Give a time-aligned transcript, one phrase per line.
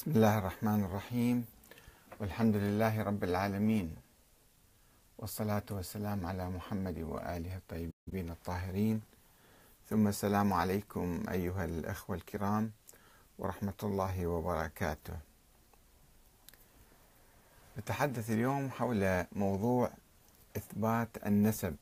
[0.00, 1.44] بسم الله الرحمن الرحيم.
[2.20, 3.96] والحمد لله رب العالمين.
[5.18, 9.02] والصلاة والسلام على محمد وآله الطيبين الطاهرين.
[9.90, 12.72] ثم السلام عليكم أيها الأخوة الكرام
[13.38, 15.16] ورحمة الله وبركاته.
[17.78, 19.90] نتحدث اليوم حول موضوع
[20.56, 21.76] إثبات النسب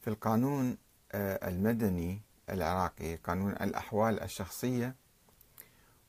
[0.00, 0.76] في القانون
[1.12, 2.20] آه، المدني
[2.50, 5.05] العراقي قانون الأحوال الشخصية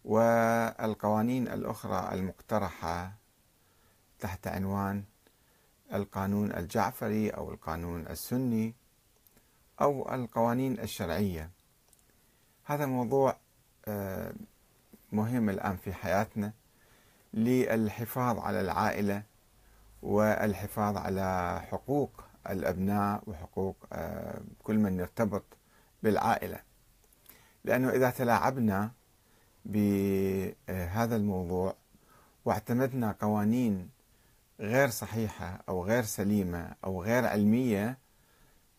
[0.08, 3.14] والقوانين الأخرى المقترحة
[4.20, 5.04] تحت عنوان
[5.94, 8.76] القانون الجعفري أو القانون السني
[9.82, 11.52] أو القوانين الشرعية.
[12.64, 13.38] هذا موضوع
[13.88, 14.34] آه،
[15.12, 16.54] مهم الآن في حياتنا
[17.34, 19.24] للحفاظ على العائلة
[20.02, 25.44] والحفاظ على حقوق الأبناء وحقوق آه، كل من يرتبط
[26.04, 26.60] بالعائلة.
[27.64, 28.92] لأنه إذا تلاعبنا
[29.68, 31.76] بهذا الموضوع
[32.46, 33.90] واعتمدنا قوانين
[34.60, 37.98] غير صحيحة أو غير سليمة أو غير علمية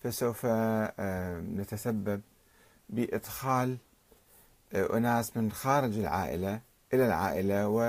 [0.03, 2.21] فسوف آه، نتسبب
[2.89, 3.77] بإدخال
[4.73, 6.61] آه، أناس من خارج العائلة
[6.95, 7.81] إلى العائلة و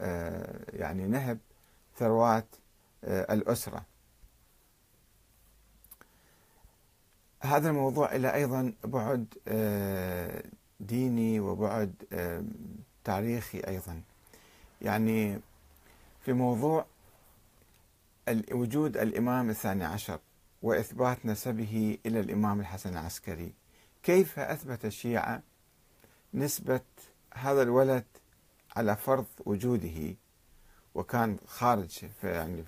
[0.00, 1.38] آه، نهب
[1.96, 2.46] ثروات
[3.04, 3.84] الأسرة.
[7.40, 9.26] هذا الموضوع له أيضا بعد
[10.82, 11.94] ديني وبعد
[13.04, 14.02] تاريخي أيضا.
[14.82, 15.38] يعني
[16.24, 16.86] في موضوع
[18.52, 20.18] وجود الإمام الثاني عشر
[20.62, 23.52] وإثبات نسبه إلى الإمام الحسن العسكري
[24.02, 25.42] كيف أثبت الشيعة
[26.34, 26.80] نسبة
[27.34, 28.04] هذا الولد
[28.76, 30.14] على فرض وجوده؟
[30.94, 32.64] وكان خارج في يعني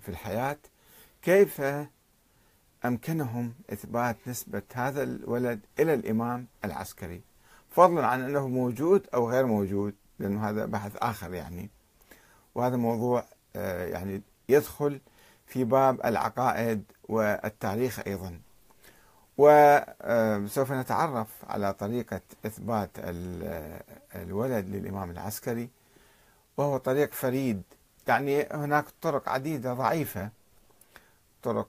[0.00, 0.58] في الحياة.
[1.22, 1.62] كيف
[2.84, 7.20] أمكنهم إثبات نسبة هذا الولد إلى الإمام العسكري؟
[7.76, 11.70] فضلا عن أنه موجود أو غير موجود لأنه هذا بحث آخر يعني.
[12.54, 13.24] وهذا موضوع
[13.56, 15.00] آه، يعني يدخل
[15.46, 18.40] في باب العقائد والتاريخ أيضا.
[19.38, 22.90] وسوف نتعرف على طريقة إثبات
[24.14, 25.68] الولد للإمام العسكري
[26.56, 27.62] وهو طريق فريد.
[28.08, 30.30] يعني هناك طرق عديدة ضعيفة.
[31.42, 31.68] طرق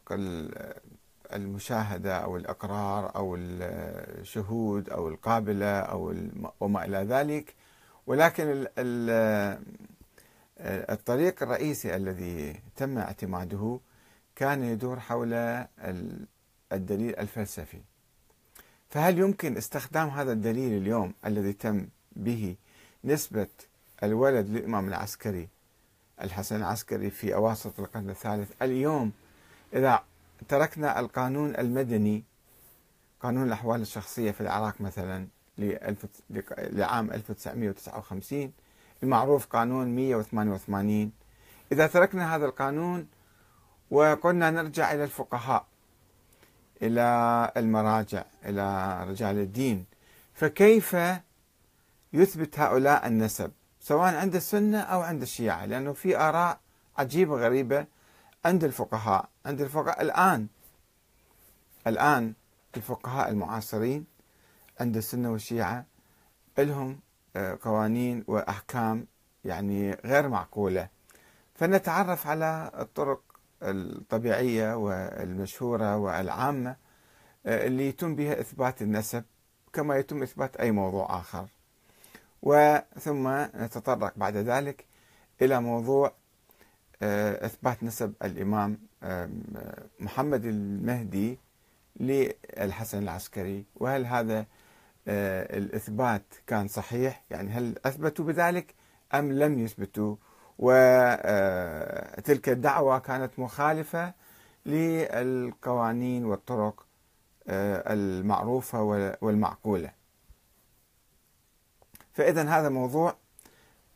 [1.33, 6.15] المشاهدة أو الإقرار أو الشهود أو القابلة أو
[6.59, 7.53] وما إلى ذلك.
[8.07, 8.67] ولكن
[10.59, 13.79] الطريق الرئيسي الذي تم اعتماده
[14.35, 15.33] كان يدور حول
[16.71, 17.81] الدليل الفلسفي.
[18.89, 22.55] فهل يمكن استخدام هذا الدليل اليوم الذي تم به
[23.03, 23.47] نسبة
[24.03, 25.47] الولد للإمام العسكري
[26.21, 29.11] الحسن العسكري في أواسط القرن الثالث؟ اليوم
[29.73, 30.03] إذا
[30.47, 32.23] تركنا القانون المدني
[33.21, 35.27] قانون الأحوال الشخصية في العراق مثلا
[36.59, 38.51] لعام 1959
[39.03, 41.11] المعروف قانون 188
[41.71, 43.07] إذا تركنا هذا القانون
[43.91, 45.65] وقلنا نرجع إلى الفقهاء
[46.81, 49.85] إلى المراجع إلى رجال الدين
[50.33, 50.97] فكيف
[52.13, 56.59] يثبت هؤلاء النسب؟ سواء عند السنة أو عند الشيعة لأنه في آراء
[56.97, 57.85] عجيبة غريبة
[58.47, 59.29] عند الفقهاء.
[59.45, 60.47] عند الفقهاء الآن.
[61.87, 62.33] الآن
[62.77, 64.05] الفقهاء المعاصرين
[64.79, 65.85] عند السنة والشيعة
[66.57, 66.99] لهم
[67.35, 69.07] آه، قوانين وأحكام
[69.45, 70.87] يعني غير معقولة.
[71.55, 73.21] فنتعرف على الطرق
[73.63, 76.75] الطبيعية والمشهورة والعامة
[77.45, 79.23] آه، اللي يتم بها إثبات النسب
[79.73, 81.47] كما يتم إثبات أي موضوع آخر.
[82.41, 84.85] وثم نتطرق بعد ذلك
[85.41, 86.13] إلى موضوع
[87.01, 88.79] آه، إثبات نسب الإمام
[89.99, 91.39] محمد المهدي
[91.99, 93.65] للحسن العسكري.
[93.75, 94.45] وهل هذا
[95.07, 98.75] آه، الإثبات كان صحيح؟ يعني هل أثبتوا بذلك
[99.13, 100.15] أم لم يثبتوا؟
[100.59, 104.13] وتلك الدعوة كانت مخالفة
[104.65, 106.85] للقوانين والطرق
[107.47, 108.81] آه، المعروفة
[109.21, 109.91] والمعقولة.
[112.13, 113.15] فإذا هذا موضوع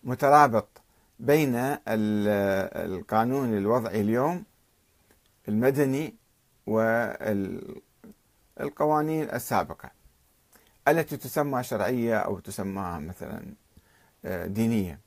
[0.04, 0.81] مترابط
[1.22, 1.56] بين
[1.88, 4.44] القانون الوضعي اليوم
[5.48, 6.16] المدني
[8.58, 9.92] والقوانين السابقة
[10.88, 13.54] التي تسمى شرعية أو تسمى مثلا
[14.26, 15.00] آه، دينية.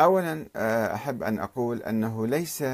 [0.00, 2.64] أولا آه، أحب أن أقول أنه ليس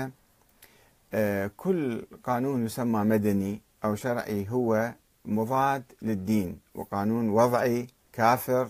[1.14, 4.94] آه، كل قانون يسمى مدني أو شرعي هو
[5.25, 8.69] مضاد للدين وقانون وضعي كافر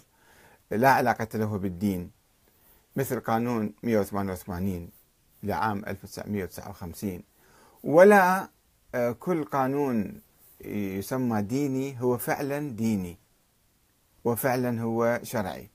[0.70, 2.10] لا علاقة له بالدين.
[2.96, 4.90] مثل قانون 188
[5.42, 7.22] لعام 1959
[7.84, 8.48] ولا
[8.94, 10.20] آه، كل قانون
[10.64, 13.18] يسمى ديني هو فعلا ديني
[14.24, 15.68] وفعلا هو شرعي.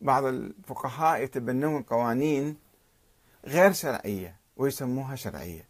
[0.00, 2.56] بعض الفقهاء يتبنون قوانين
[3.44, 5.68] غير شرعية ويسموها شرعية.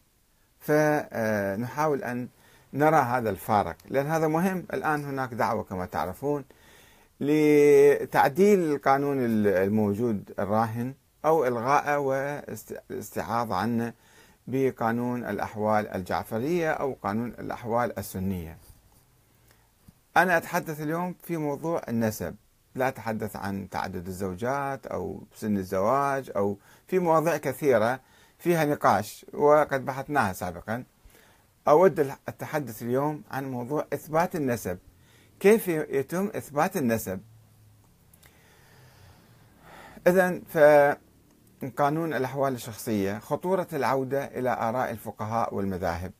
[0.60, 2.28] فنحاول أن
[2.72, 4.66] نرى هذا الفارق لأن هذا مهم.
[4.72, 6.44] الآن هناك دعوة كما تعرفون.
[7.20, 9.16] لتعديل القانون
[9.46, 10.94] الموجود الراهن
[11.24, 13.92] أو إلغائه والاستعاضة عنه
[14.46, 18.58] بقانون الأحوال الجعفرية أو قانون الأحوال السنية.
[20.16, 22.34] أنا أتحدث اليوم في موضوع النسب.
[22.74, 28.00] لا أتحدث عن تعدد الزوجات أو سن الزواج أو في مواضيع كثيرة
[28.38, 30.84] فيها نقاش وقد بحثناها سابقا.
[31.68, 34.78] أود التحدث اليوم عن موضوع إثبات النسب.
[35.40, 37.20] كيف يتم إثبات النسب؟
[40.06, 46.12] إذا فقانون الأحوال الشخصية خطورة العودة إلى آراء الفقهاء والمذاهب.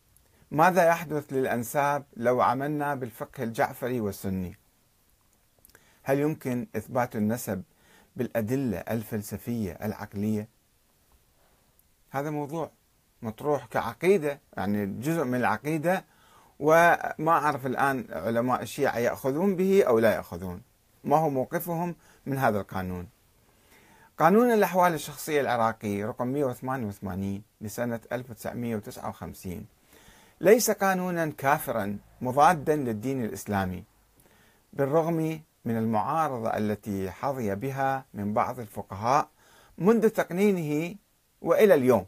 [0.51, 4.57] ماذا يحدث للأنساب لو عملنا بالفقه الجعفري والسني؟
[6.03, 7.63] هل يمكن إثبات النسب
[8.17, 10.49] بالأدلة الفلسفية العقلية؟
[12.11, 12.71] هذا موضوع
[13.23, 16.05] مطروح كعقيدة يعني جزء من العقيدة
[16.59, 20.63] وما أعرف الآن علماء الشيعة يأخذون به أو لا يأخذون.
[21.05, 21.95] ما هو موقفهم
[22.27, 23.09] من هذا القانون؟
[24.19, 29.67] قانون الأحوال الشخصية العراقي رقم 188 لسنة 1959
[30.41, 33.85] ليس قانونا كافرا مضادا للدين الإسلامي
[34.73, 39.29] بالرغم من المعارضة التي حظي بها من بعض الفقهاء
[39.79, 40.95] منذ تقنينه
[41.41, 42.07] وإلى اليوم.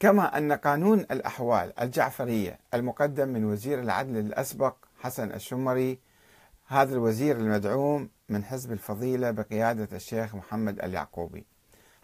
[0.00, 5.98] كما أن قانون الأحوال الجعفرية المقدم من وزير العدل الأسبق حسن الشمري
[6.66, 11.46] هذا الوزير المدعوم من حزب الفضيلة بقيادة الشيخ محمد اليعقوبي.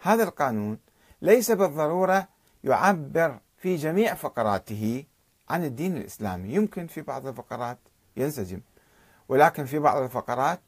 [0.01, 0.79] هذا القانون
[1.21, 2.27] ليس بالضرورة
[2.63, 5.03] يعبر في جميع فقراته
[5.49, 6.53] عن الدين الإسلامي.
[6.53, 7.79] يمكن في بعض الفقرات
[8.17, 8.61] ينسجم
[9.29, 10.61] ولكن في بعض الفقرات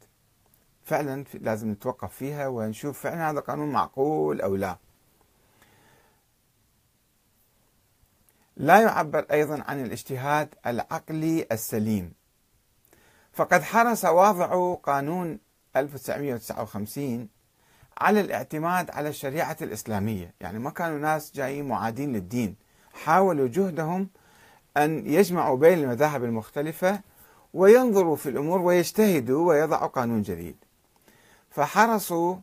[0.84, 4.78] فعلا لازم نتوقف فيها ونشوف فعلا هذا القانون معقول أو لا.
[8.58, 12.12] لا يعبر أيضا عن الاجتهاد العقلي السليم.
[13.32, 15.38] فقد حرص واضع قانون
[15.76, 17.28] 1959
[17.98, 20.34] على الاعتماد على الشريعة الإسلامية.
[20.40, 22.56] يعني ما كانوا ناس جايين معادين للدين
[23.04, 24.08] حاولوا جهدهم
[24.76, 27.00] أن يجمعوا بين المذاهب المختلفة
[27.54, 30.56] وينظروا في الأمور ويجتهدوا ويضعوا قانون جديد.
[31.50, 32.36] فحرصوا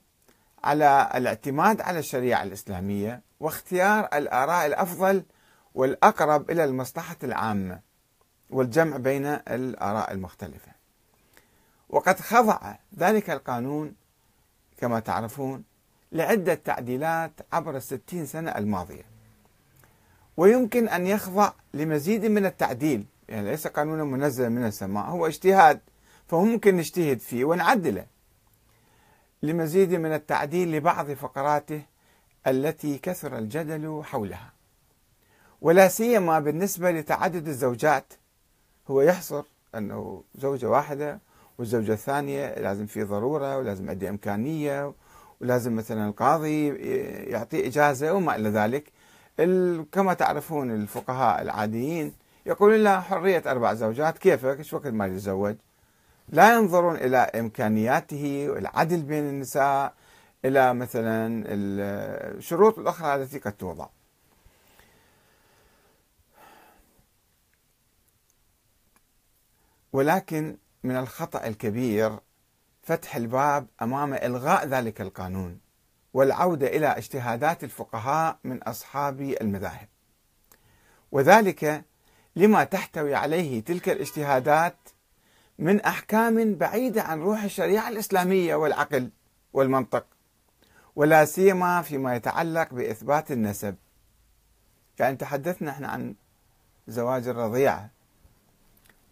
[0.63, 5.23] على الاعتماد على الشريعة الإسلامية واختيار الآراء الأفضل
[5.75, 7.79] والأقرب إلى المصلحة العامة
[8.49, 10.71] والجمع بين الآراء المختلفة.
[11.89, 13.95] وقد خضع ذلك القانون
[14.77, 15.63] كما تعرفون
[16.11, 19.03] لعدة تعديلات عبر الستين سنة الماضية.
[20.37, 25.79] ويمكن أن يخضع لمزيد من التعديل يعني ليس قانونا منزلا من السماء هو اجتهاد
[26.27, 28.05] فممكن نجتهد فيه ونعدله.
[29.43, 31.81] لمزيد من التعديل لبعض فقراته
[32.47, 34.54] التي كثر الجدل حولها.
[35.61, 38.13] ولا سيما بالنسبة لتعدد الزوجات.
[38.87, 39.43] هو يحصر
[39.75, 41.19] أنه زوجة واحدة
[41.57, 44.93] والزوجة الثانية لازم في ضرورة ولازم عندي إمكانية
[45.41, 46.67] ولازم مثلا القاضي
[47.31, 48.91] يعطي إجازة وما إلى ذلك.
[49.91, 52.13] كما تعرفون الفقهاء العاديين
[52.45, 55.55] يقولون له حرية أربع زوجات كيفك؟ إيش وقت ما يتزوج؟
[56.29, 59.93] لا ينظرون إلى إمكانياته والعدل بين النساء
[60.45, 63.87] إلى مثلا الشروط الأخرى التي قد توضع.
[69.95, 72.19] ولكن من الخطأ الكبير
[72.83, 75.59] فتح الباب أمام إلغاء ذلك القانون
[76.13, 79.87] والعودة إلى اجتهادات الفقهاء من أصحاب المذاهب.
[81.11, 81.85] وذلك
[82.35, 84.77] لما تحتوي عليه تلك الاجتهادات
[85.59, 89.09] من أحكام بعيدة عن روح الشريعة الإسلامية والعقل
[89.53, 90.05] والمنطق
[90.95, 93.75] ولا سيما فيما يتعلق بإثبات النسب.
[94.99, 96.15] يعني تحدثنا إحنا عن
[96.87, 97.94] زواج الرضيعة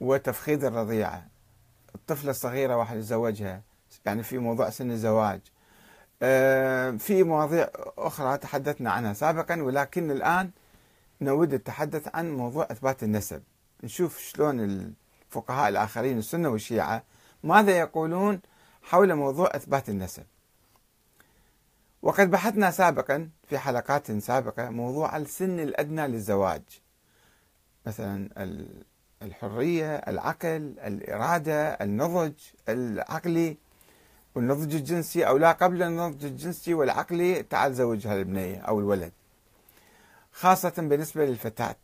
[0.03, 1.27] وتفخيذ الرضيعة.
[1.95, 3.61] الطفلة الصغيرة واحد يتزوجها.
[4.05, 5.41] يعني في موضوع سن الزواج.
[6.21, 10.51] آه، في مواضيع أخرى تحدثنا عنها سابقا ولكن الآن
[11.21, 13.43] نود التحدث عن موضوع إثبات النسب.
[13.83, 14.59] نشوف شلون
[15.29, 17.03] الفقهاء الآخرين السنة والشيعة
[17.43, 18.41] ماذا يقولون
[18.81, 20.23] حول موضوع إثبات النسب.
[22.01, 26.61] وقد بحثنا سابقا في حلقات سابقة موضوع السن الأدنى للزواج.
[27.85, 28.29] مثلا
[29.23, 32.33] الحرية العقل الإرادة النضج
[32.69, 33.57] العقلي.
[34.35, 39.11] والنضج الجنسي أو لا قبل النضج الجنسي والعقلي تعال زوج هالبنية أو الولد.
[40.31, 41.75] خاصة بالنسبة للفتاة.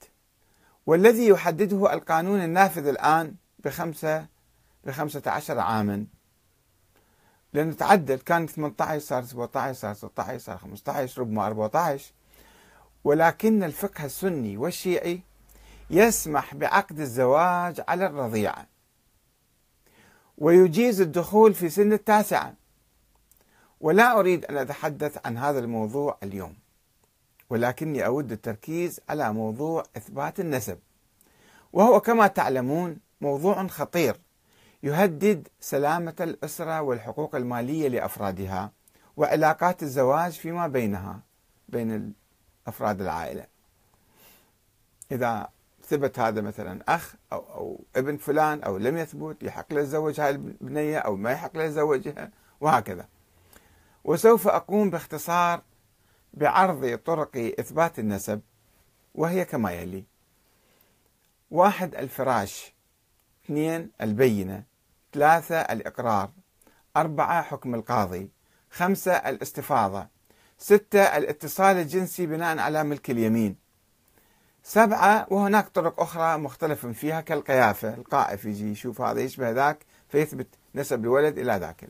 [0.85, 4.25] والذي يحدده القانون النافذ الآن بخمسة
[4.85, 6.05] بخمسة عشر عاما.
[7.53, 12.11] لأنه تعدل كان 18 صار 17 صار 16 صار 15 ربما 14
[13.03, 15.21] ولكن الفقه السني والشيعي
[15.89, 18.67] يسمح بعقد الزواج على الرضيعة
[20.37, 22.53] ويجيز الدخول في سن التاسعة.
[23.81, 26.55] ولا أريد أن أتحدث عن هذا الموضوع اليوم.
[27.49, 30.79] ولكني أود التركيز على موضوع إثبات النسب.
[31.73, 34.19] وهو كما تعلمون موضوع خطير
[34.83, 38.71] يهدد سلامة الأسرة والحقوق المالية لأفرادها
[39.17, 41.19] وعلاقات الزواج فيما بينها
[41.69, 42.13] بين
[42.67, 43.45] أفراد العائلة.
[45.11, 45.49] إذا
[45.89, 50.29] ثبت هذا مثلا أخ أو, أو ابن فلان أو لم يثبت يحق له يتزوج هاي
[50.29, 52.31] البنية أو ما يحق له يتزوجها
[52.61, 53.07] وهكذا.
[54.03, 55.61] وسوف أقوم باختصار
[56.33, 58.41] بعرض طرق إثبات النسب
[59.15, 60.03] وهي كما يلي.
[61.51, 62.73] واحد الفراش
[63.45, 64.63] اثنين البينة
[65.13, 66.31] ثلاثة الإقرار
[66.97, 68.29] أربعة حكم القاضي
[68.71, 70.07] خمسة الاستفاضة
[70.57, 73.68] ستة الاتصال الجنسي بناء على ملك اليمين.
[74.63, 77.93] سبعة وهناك طرق أخرى مختلف فيها كالقيافة.
[77.93, 81.89] القائف يجي يشوف هذا يشبه ذاك فيثبت نسب الولد إلى ذاك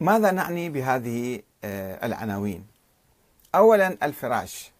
[0.00, 2.66] ماذا نعني بهذه آه، العناوين؟
[3.54, 4.72] أولا الفراش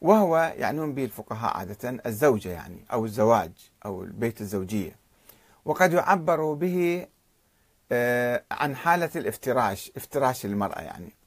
[0.00, 3.52] وهو يعنون به الفقهاء عادة الزوجة يعني أو الزواج
[3.84, 4.96] أو البيت الزوجية.
[5.64, 7.06] وقد يعبر به
[7.92, 11.19] آه، عن حالة الافتراش افتراش المرأة يعني.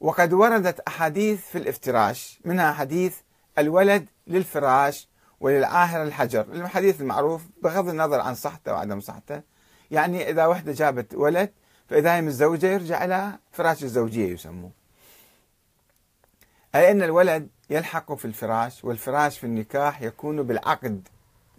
[0.00, 3.16] وقد وردت أحاديث في الافتراش منها حديث
[3.58, 5.08] الولد للفراش
[5.40, 9.42] وللعاهر الحجر الحديث المعروف بغض النظر عن صحته وعدم صحته.
[9.90, 11.52] يعني إذا وحدة جابت ولد
[11.88, 14.70] فإذا هي متزوجة يرجع إلى فراش الزوجية يسموه.
[16.74, 21.08] أي أن الولد يلحق في الفراش والفراش في النكاح يكون بالعقد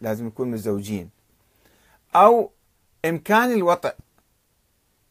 [0.02, 1.10] لازم يكون متزوجين
[2.16, 2.52] أو
[3.06, 3.94] إمكان الوطئ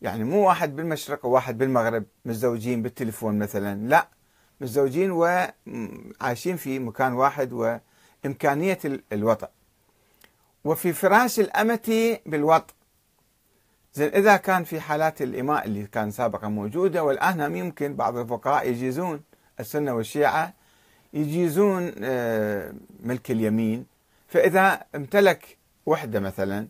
[0.03, 4.09] يعني مو واحد بالمشرق وواحد بالمغرب متزوجين بالتليفون مثلا لا
[4.61, 7.53] متزوجين وعايشين في مكان واحد
[8.25, 8.79] وإمكانية
[9.13, 9.49] الوطئ
[10.65, 12.75] وفي فراش الأمة بالوطئ
[13.95, 18.69] زين إذا كان في حالات الإماء اللي كان سابقا موجودة والآن هم يمكن بعض الفقهاء
[18.69, 19.23] يجيزون
[19.61, 20.55] السنة والشيعة
[21.13, 23.87] يجيزون آه، ملك اليمين.
[24.29, 26.69] فإذا امتلك وحدة مثلا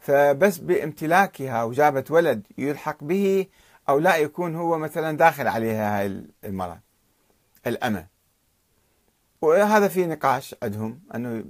[0.00, 3.46] فبس بامتلاكها وجابت ولد يلحق به
[3.88, 6.80] أو لا يكون هو مثلا داخل عليها هاي المرأة
[7.66, 8.06] الأمة.
[9.42, 11.44] وهذا في نقاش عندهم أنه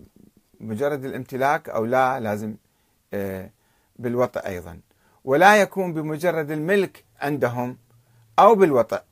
[0.61, 2.57] مجرد الامتلاك أو لا لازم
[3.15, 3.51] آه،
[3.97, 4.81] بالوطء أيضا.
[5.25, 7.79] ولا يكون بمجرد الملك عندهم
[8.39, 9.03] أو بالوطء.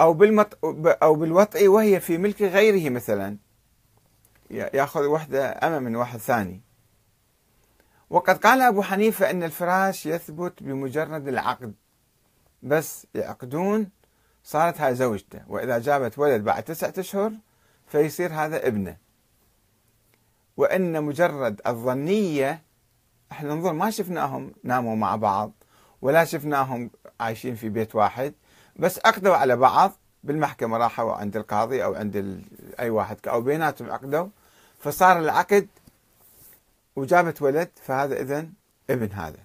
[0.00, 0.58] أو بالمط
[1.02, 3.36] أو بالوطء وهي في ملك غيره مثلا.
[4.50, 6.65] يأخذ وحدة أمة من واحد ثاني.
[8.10, 11.74] وقد قال أبو حنيفة أن الفراش يثبت بمجرد العقد
[12.62, 13.90] بس يعقدون
[14.44, 17.32] صارت هاي زوجته وإذا جابت ولد بعد تسعة أشهر
[17.86, 18.96] فيصير هذا ابنه.
[20.56, 22.62] وأن مجرد الظنية
[23.32, 25.52] إحنا ننظر ما شفناهم ناموا مع بعض
[26.02, 28.34] ولا شفناهم عايشين في بيت واحد
[28.76, 29.92] بس عقدوا على بعض
[30.24, 32.42] بالمحكمة راحوا عند القاضي أو عند
[32.80, 34.28] أي واحد أو بيناتهم عقدوا
[34.78, 35.68] فصار العقد
[36.96, 38.52] وجابت ولد فهذا إذن
[38.90, 39.38] ابن هذا.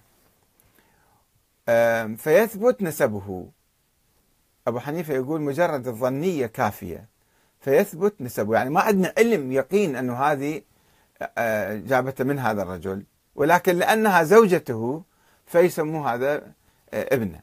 [2.16, 3.48] فيثبت نسبه.
[4.66, 7.08] أبو حنيفة يقول مجرد الظنية كافية.
[7.60, 8.54] فيثبت نسبه.
[8.54, 10.62] يعني ما عندنا علم يقين أنه هذه
[11.86, 13.04] جابته من هذا الرجل
[13.34, 15.02] ولكن لأنها زوجته
[15.46, 16.52] فيسموه هذا
[16.94, 17.40] ابنه.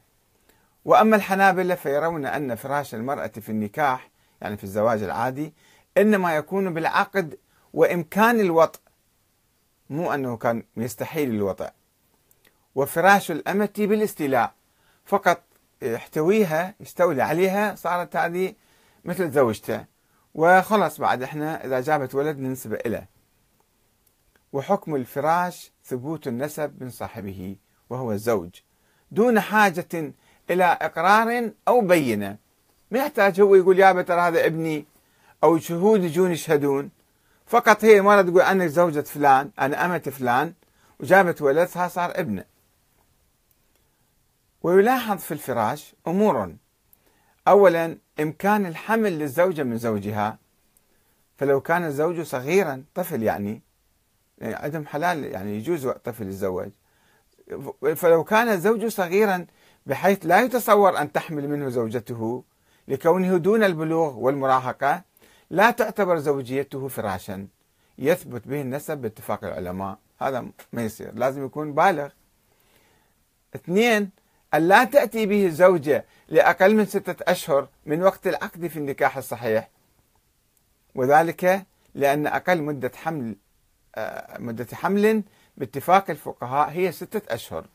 [0.84, 5.52] وأما الحنابلة فيرون أن فراش المرأة في النكاح يعني في الزواج العادي
[5.98, 7.38] إنما يكون بالعقد
[7.72, 8.80] وإمكان الوطء.
[9.90, 11.70] مو أنه كان يستحيل الوطء
[12.74, 14.52] وفراش الأمة بالاستيلاء.
[15.04, 15.42] فقط
[15.82, 18.54] يحتويها يستولي عليها صارت هذه
[19.04, 19.84] مثل زوجته.
[20.34, 23.08] وخلص بعد إحنا إذا جابت ولد ننسبه إليه
[24.52, 27.56] وحكم الفراش ثبوت النسب من صاحبه
[27.90, 28.50] وهو الزوج
[29.10, 30.14] دون حاجة
[30.50, 32.36] إلى إقرار أو بينة.
[32.90, 34.84] ما يحتاج هو يقول يا ترى هذا ابني
[35.44, 36.90] أو شهود يجون يشهدون.
[37.50, 40.54] فقط هي مرة تقول أنا زوجة فلان أنا أمة فلان
[41.00, 42.44] وجابت ولدها صار ابنه.
[44.62, 46.54] ويلاحظ في الفراش أمور.
[47.48, 50.38] أولا إمكان الحمل للزوجة من زوجها.
[51.38, 53.62] فلو كان الزوج صغيرا طفل يعني,
[54.38, 56.68] يعني عدم حلال يعني يجوز طفل يتزوج.
[57.96, 59.46] فلو كان الزوج صغيرا
[59.86, 62.44] بحيث لا يتصور أن تحمل منه زوجته
[62.88, 65.09] لكونه دون البلوغ والمراهقة
[65.50, 67.46] لا تعتبر زوجيته فراشا.
[67.98, 69.98] يثبت به النسب باتفاق العلماء.
[70.20, 71.14] هذا ما يصير.
[71.14, 72.08] لازم يكون بالغ.
[73.54, 74.10] اثنين
[74.54, 79.70] أن لا تأتي به الزوجة لأقل من ستة أشهر من وقت العقد في النكاح الصحيح.
[80.94, 83.36] وذلك لأن أقل مدة حمل
[83.94, 85.22] آه، مدة حمل
[85.56, 87.66] باتفاق الفقهاء هي ستة أشهر.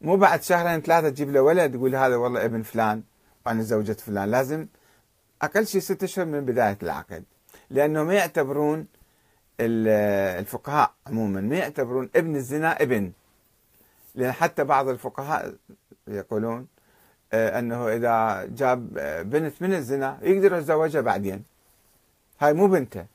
[0.00, 3.02] مو بعد شهرين ثلاثة تجيب له ولد تقول هذا والله ابن فلان
[3.46, 4.30] وأنا زوجة فلان.
[4.30, 4.66] لازم
[5.42, 7.24] أقل شيء ستة أشهر من بداية العقد
[7.70, 8.86] لأنه ما يعتبرون
[9.60, 13.12] الفقهاء عموما ما يعتبرون ابن الزنا ابن.
[14.14, 15.54] لأن حتى بعض الفقهاء
[16.08, 16.66] يقولون
[17.32, 18.94] آه، أنه إذا جاب
[19.30, 21.44] بنت من الزنا يقدر يتزوجها بعدين.
[22.40, 23.06] هاي مو بنته.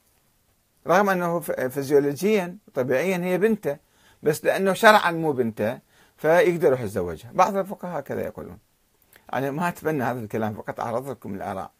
[0.87, 3.77] رغم أنه فيزيولوجيا طبيعيا هي بنته
[4.23, 5.79] بس لأنه شرعا مو بنته
[6.17, 7.31] فيقدر يروح يتزوجها.
[7.33, 8.57] بعض الفقهاء كذا يقولون.
[9.33, 11.71] أنا ما أتبنى هذا الكلام فقط أعرض لكم الآراء.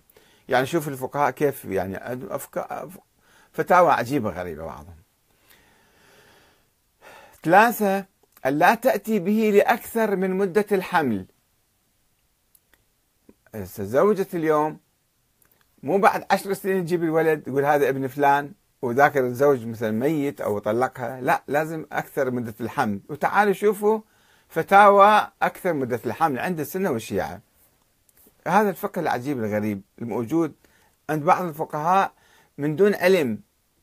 [0.50, 1.98] يعني شوف الفقهاء كيف يعني
[2.36, 2.90] أفكار
[3.52, 4.96] فتاوى عجيبة غريبة بعضهم.
[7.44, 8.06] ثلاثة
[8.46, 11.26] ألا تأتي به لأكثر من مدة الحمل.
[13.54, 14.80] تزوجت اليوم
[15.84, 20.60] مو بعد عشر سنين تجيب الولد تقول هذا ابن فلان وذاك الزوج مثلا ميت أو
[20.60, 21.22] طلقها.
[21.22, 23.02] لا لازم أكثر مدة الحمل.
[23.10, 24.00] وتعالوا شوفوا
[24.50, 27.42] فتاوى أكثر مدة الحمل عند السنة والشيعة.
[28.48, 30.54] هذا الفقه العجيب الغريب الموجود
[31.10, 32.12] عند بعض الفقهاء
[32.58, 33.40] من دون علم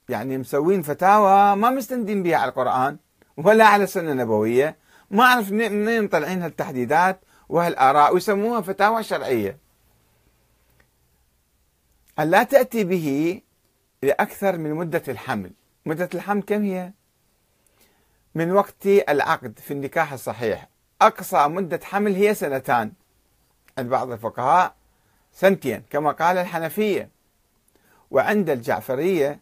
[0.09, 2.97] يعني مسوين فتاوى ما مستندين بها على القرآن
[3.37, 4.77] ولا على السنة النبوية
[5.11, 9.59] ما أعرف منين مطلعين هالتحديدات وهالآراء ويسموها فتاوى شرعية.
[12.19, 13.41] لا تأتي به
[14.03, 15.53] لأكثر من مدة الحمل؟
[15.87, 16.93] مدة الحمل كم هي؟
[18.35, 20.69] من وقت العقد في النكاح الصحيح.
[21.03, 22.93] أقصى مدة حمل هي سنتان.
[23.79, 24.75] عند بعض الفقهاء
[25.33, 27.09] سنتين كما قال الحنفية.
[28.11, 29.41] وعند الجعفرية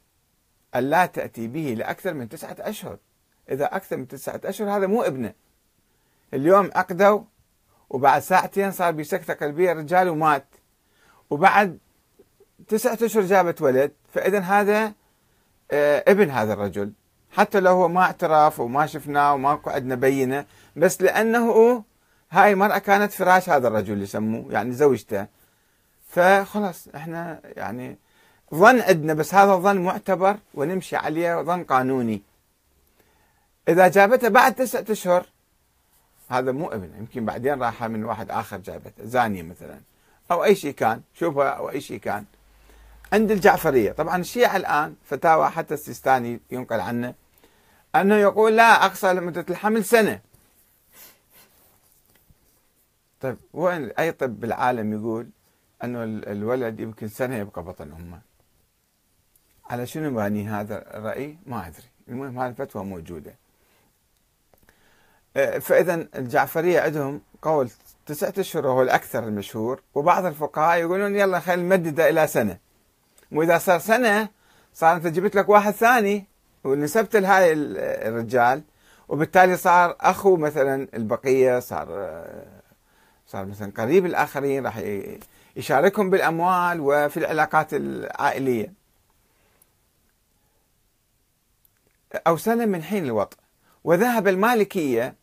[0.75, 2.99] ألا تأتي به لأكثر من تسعة أشهر.
[3.51, 5.35] إذا أكثر من تسعة أشهر هذا مو ابنة.
[6.35, 7.21] اليوم عقدوا
[7.91, 10.47] وبعد ساعتين صار بسكتة قلبية رجال ومات.
[11.31, 11.79] وبعد
[12.69, 14.93] تسعة أشهر جابت ولد فإذا هذا
[15.73, 16.93] آه، ابن هذا الرجل.
[17.33, 21.85] حتى لو هو ما اعترف وما شفناه وما عندنا بينه بس لأنه
[22.31, 25.27] هاي المرأة كانت فراش هذا الرجل يسموه يعني زوجته.
[26.09, 27.99] فخلاص إحنا يعني
[28.55, 32.23] ظن عندنا بس هذا الظن معتبر ونمشي عليه ظن قانوني.
[33.69, 35.27] إذا جابته بعد تسعة أشهر
[36.29, 39.81] هذا مو ابن يمكن بعدين راح من واحد آخر جابته زانية مثلا
[40.31, 42.25] أو أي شيء كان شوفها أو أي شيء كان.
[43.13, 47.15] عند الجعفرية طبعا الشيعة الآن فتاوى حتى السيستاني ينقل عنه
[47.95, 50.21] أنه يقول لا أقصى مدة الحمل سنة.
[53.21, 55.31] طيب وين أي طب بالعالم يقول
[55.85, 58.21] أنه الولد يمكن سنة يبقى بطن أمه؟
[59.71, 61.85] على شنو باني هذا الرأي؟ ما أدري.
[62.09, 63.35] المهم هذه الفتوى موجودة.
[65.37, 67.71] أه، فإذا الجعفرية عندهم قول
[68.07, 72.59] تسعة أشهر هو الأكثر المشهور وبعض الفقهاء يقولون يلا خلينا نمدده إلى سنة.
[73.33, 74.29] وإذا صار سنة
[74.75, 76.27] صار أنت جبت لك واحد ثاني
[76.65, 78.63] ونسبت لهاي الرجال
[79.09, 81.89] وبالتالي صار أخو مثلا البقية صار
[83.33, 84.83] صار مثلا قريب الآخرين راح
[85.57, 88.73] يشاركهم بالأموال وفي العلاقات العائلية.
[92.27, 93.37] أو سنة من حين الوطء
[93.85, 95.15] وذهب المالكية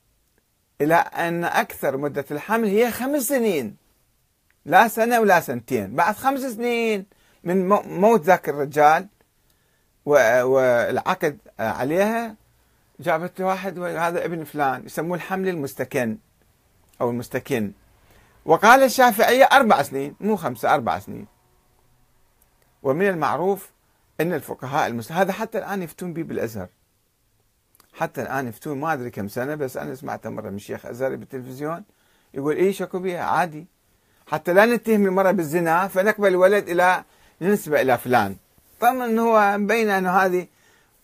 [0.81, 3.75] إلى أن أكثر مدة الحمل هي خمس سنين
[4.65, 7.05] لا سنة ولا سنتين بعد خمس سنين
[7.43, 7.67] من
[7.99, 9.07] موت ذاك الرجال.
[10.05, 12.35] والعقد عليها
[12.99, 16.17] جابت واحد هذا ابن فلان يسموه الحمل المستكن
[17.01, 17.71] أو المستكن.
[18.47, 21.27] وقال الشافعية أربع سنين مو خمسة أربع سنين.
[22.83, 23.71] ومن المعروف
[24.21, 26.67] أن الفقهاء المسلمين هذا حتى الآن يفتون به بالأزهر.
[27.93, 31.83] حتى الآن يفتون ما أدري كم سنة بس أنا سمعت مرة من شيخ أزهري بالتلفزيون
[32.33, 33.67] يقول إيه شكو بها عادي.
[34.27, 37.03] حتى لا نتهم المرأة بالزنا فنقبل الولد إلى
[37.41, 38.35] نسبة إلى فلان.
[38.79, 40.47] طبعا هو مبين أنه هذه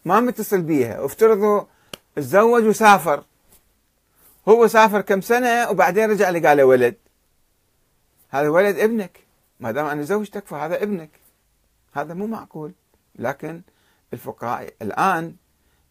[0.05, 0.99] ما متصل بيها.
[0.99, 1.61] وافترضوا
[2.15, 3.23] تزوج وسافر.
[4.49, 6.95] هو سافر كم سنة وبعدين رجع لقى له ولد.
[8.33, 9.19] هذا ولد ابنك.
[9.59, 11.09] ما دام أنا زوجتك فهذا ابنك.
[11.93, 12.71] هذا مو معقول.
[13.15, 13.61] لكن
[14.13, 15.35] الفقهاء الآن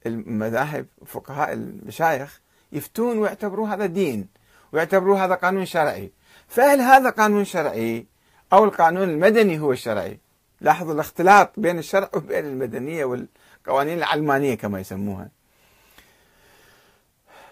[0.06, 2.40] المذاهب فقهاء المشايخ
[2.72, 4.28] يفتون ويعتبروه هذا دين
[4.72, 6.12] ويعتبروه هذا قانون شرعي.
[6.48, 8.06] فهل هذا قانون شرعي
[8.52, 10.18] أو القانون المدني هو الشرعي؟
[10.60, 15.28] لاحظوا الاختلاط بين الشرع وبين المدنية والقوانين العلمانية كما يسموها.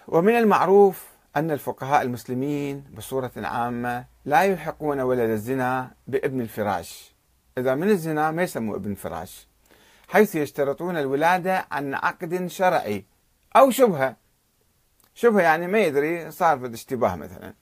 [0.08, 1.04] ومن المعروف
[1.36, 7.14] أن الفقهاء المسلمين بصورة عامة لا يلحقون ولد الزنا بابن الفراش.
[7.58, 9.46] إذا من الزنا ما يسموه ابن فراش
[10.08, 13.04] حيث يشترطون الولادة عن عقد شرعي
[13.56, 14.16] أو شبهة.
[15.14, 17.54] شبهة يعني ما يدري صار في اشتباه مثلا.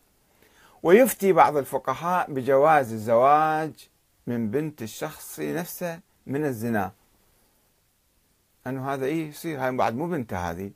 [0.82, 3.88] ويفتي بعض الفقهاء بجواز الزواج
[4.26, 6.92] من بنت الشخص نفسه من الزنا.
[8.66, 10.70] أنه هذا إيه؟ يصير هاي بعد مو بنته هذه.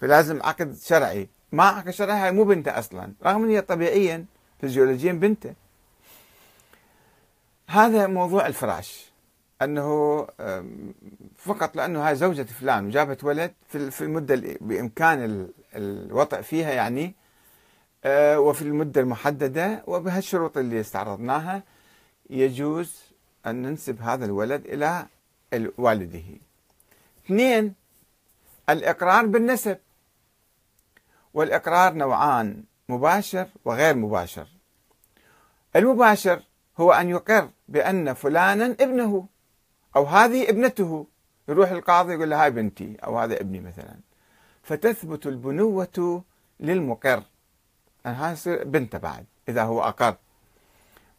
[0.00, 1.28] فلازم عقد شرعي.
[1.52, 4.24] ما عقد شرعي هاي مو بنته أصلا رغم إن هي طبيعيا.
[4.60, 5.54] فيزيولوجيا بنته.
[7.68, 9.10] هذا موضوع الفراش
[9.62, 10.26] أنه
[11.36, 17.14] فقط لأنه هاي زوجة فلان وجابت ولد في المدة بإمكان الوطئ فيها يعني
[18.04, 21.62] آه، وفي المدة المحددة وبهالشروط اللي استعرضناها
[22.30, 23.02] يجوز
[23.46, 25.06] أن ننسب هذا الولد إلى
[25.78, 26.22] والده
[27.26, 27.74] اثنين
[28.70, 29.78] الإقرار بالنسب
[31.34, 32.64] والإقرار نوعان.
[32.88, 34.46] مباشر وغير مباشر.
[35.76, 36.42] المباشر
[36.78, 39.26] هو أن يقر بأن فلانا ابنه
[39.96, 41.06] أو هذه ابنته
[41.48, 43.96] يروح القاضي يقول له هاي بنتي أو هذا ابني مثلا.
[44.62, 46.22] فتثبت البنوة
[46.60, 47.22] للمقر.
[48.06, 50.16] هاي يصير بنته بعد إذا هو أقر.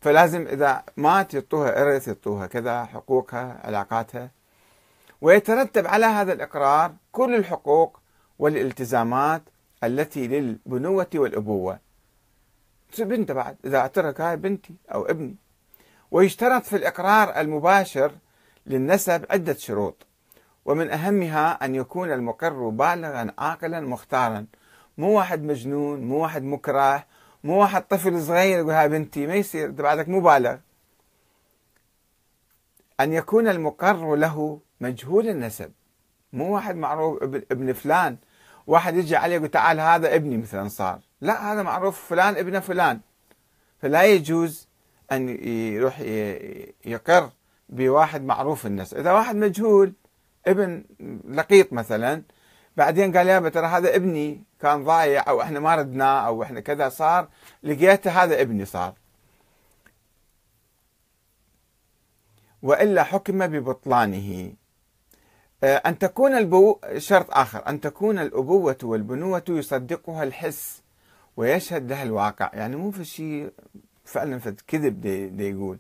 [0.02, 4.32] فلازم إذا مات يعطوها إرث يعطوها كذا حقوقها علاقاتها.
[5.22, 8.00] ويترتب على هذا الإقرار كل الحقوق
[8.40, 9.42] والالتزامات
[9.84, 11.80] التي للبنوة والأبوة.
[13.00, 15.36] بنته بعد إذا أعترك هاي بنتي أو ابني.
[16.12, 18.12] ويشترط في الإقرار المباشر
[18.66, 20.06] للنسب عدة شروط.
[20.66, 24.46] ومن أهمها أن يكون المقر بالغا عاقلا مختارا.
[24.98, 27.06] مو واحد مجنون مو واحد مكره
[27.44, 30.58] مو واحد طفل صغير يقول هاي بنتي ما يصير انت بعدك مو بالغ.
[33.00, 35.72] أن يكون المقر له مجهول النسب.
[36.34, 38.18] مو واحد معروف ابن فلان
[38.68, 41.00] واحد يجي عليه يقول تعال هذا ابني مثلا صار.
[41.22, 43.00] لا هذا معروف فلان ابن فلان.
[43.82, 44.68] فلا يجوز
[45.12, 46.00] أن يروح
[46.86, 47.30] يقر
[47.70, 49.94] بواحد معروف النسب إذا واحد مجهول
[50.48, 50.84] ابن
[51.30, 52.24] لقيط مثلا
[52.78, 56.90] بعدين قال يابا ترى هذا ابني كان ضايع أو إحنا ما ردناه أو إحنا كذا
[56.90, 57.28] صار
[57.64, 58.94] لقيته هذا ابني صار.
[62.62, 64.54] وإلا حكم ببطلانه.
[65.64, 70.82] آه، أن تكون البو شرط آخر أن تكون الأبوة والبنوة يصدقها الحس
[71.38, 72.52] ويشهد لها الواقع.
[72.54, 73.52] يعني مو في شيء
[74.06, 75.78] فعلا في كذب دي, دي يقول.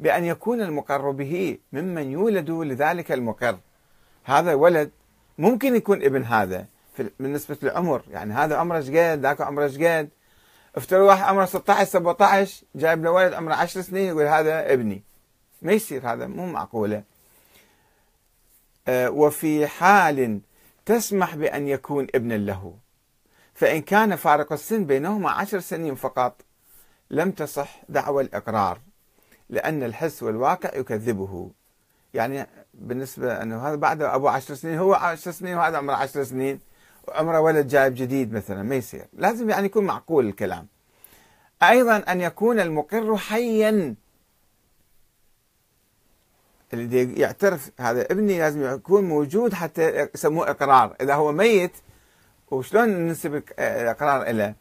[0.00, 3.58] بأن يكون المقر به ممن يولد لذلك المقر.
[4.24, 4.90] هذا ولد
[5.38, 6.66] ممكن يكون ابن هذا
[7.20, 8.02] بالنسبة للعمر.
[8.10, 10.08] يعني هذا عمره إيش قد؟ ذاك عمره إيش قد؟
[10.76, 15.02] افترض واحد عمره 16 17 جايب له ولد عمره 10 سنين يقول هذا ابني.
[15.62, 16.96] ما يصير هذا مو معقولة.
[16.96, 17.11] آه،
[18.88, 20.40] وفي حال
[20.86, 22.74] تسمح بأن يكون ابنا له.
[23.54, 26.42] فإن كان فارق السن بينهما عشر سنين فقط
[27.10, 28.78] لم تصح دعوى الإقرار
[29.48, 31.50] لأن الحس والواقع يكذبه.
[32.14, 36.60] يعني بالنسبة أنه هذا بعد أبو عشر سنين هو عشر سنين وهذا عمره عشر سنين
[37.08, 39.06] وعمره ولد جايب جديد مثلا ما يصير.
[39.12, 40.66] لازم يعني يكون معقول الكلام.
[41.62, 43.94] أيضا أن يكون المقر حيا
[46.72, 50.96] اللي يعترف هذا ابني لازم يكون موجود حتى يسموه إقرار.
[51.00, 51.72] إذا هو ميت
[52.50, 54.54] وشلون ننسب الإقرار له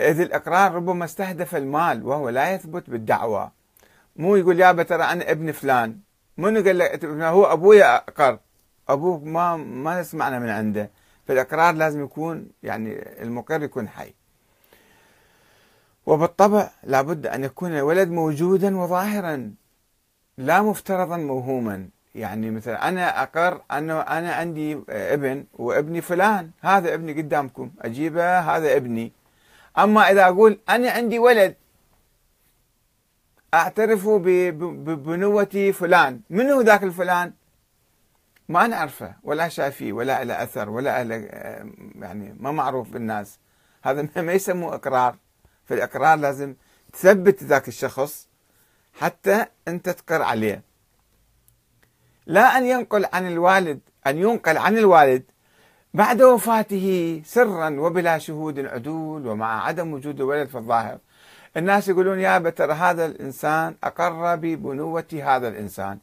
[0.00, 3.52] إذ الإقرار ربما استهدف المال وهو لا يثبت بالدعوة.
[4.16, 5.98] مو يقول يابا ترى أنا ابن فلان.
[6.36, 8.38] منو قال لك هو أبويا أقر.
[8.88, 10.90] أبوك ما ما سمعنا من عنده.
[11.28, 14.14] فالإقرار لازم يكون يعني المقر يكون حي.
[16.06, 19.54] وبالطبع لابد أن يكون الولد موجودا وظاهرا
[20.38, 21.88] لا مفترضا موهوما.
[22.14, 28.76] يعني مثلا أنا أقر أنه أنا عندي ابن وابني فلان هذا ابني قدامكم أجيبه هذا
[28.76, 29.12] ابني.
[29.78, 31.54] أما إذا أقول أنا عندي ولد
[33.54, 36.20] أعترف ببنوة فلان.
[36.30, 37.32] من هو ذاك الفلان؟
[38.48, 43.38] ما نعرفه ولا شايفيه ولا له أثر ولا له يعني ما معروف بالناس.
[43.82, 45.16] هذا ما يسموه إقرار.
[45.66, 46.54] في الإقرار لازم
[46.92, 48.28] تثبت ذاك الشخص
[48.94, 50.62] حتى انت تقر عليه.
[52.26, 55.22] لا أن ينقل عن الوالد أن ينقل عن الوالد
[55.94, 60.98] بعد وفاته سرا وبلا شهود عدول ومع عدم وجود الولد في الظاهر.
[61.56, 65.98] الناس يقولون يا ترى هذا الإنسان أقر ببنوة هذا الإنسان.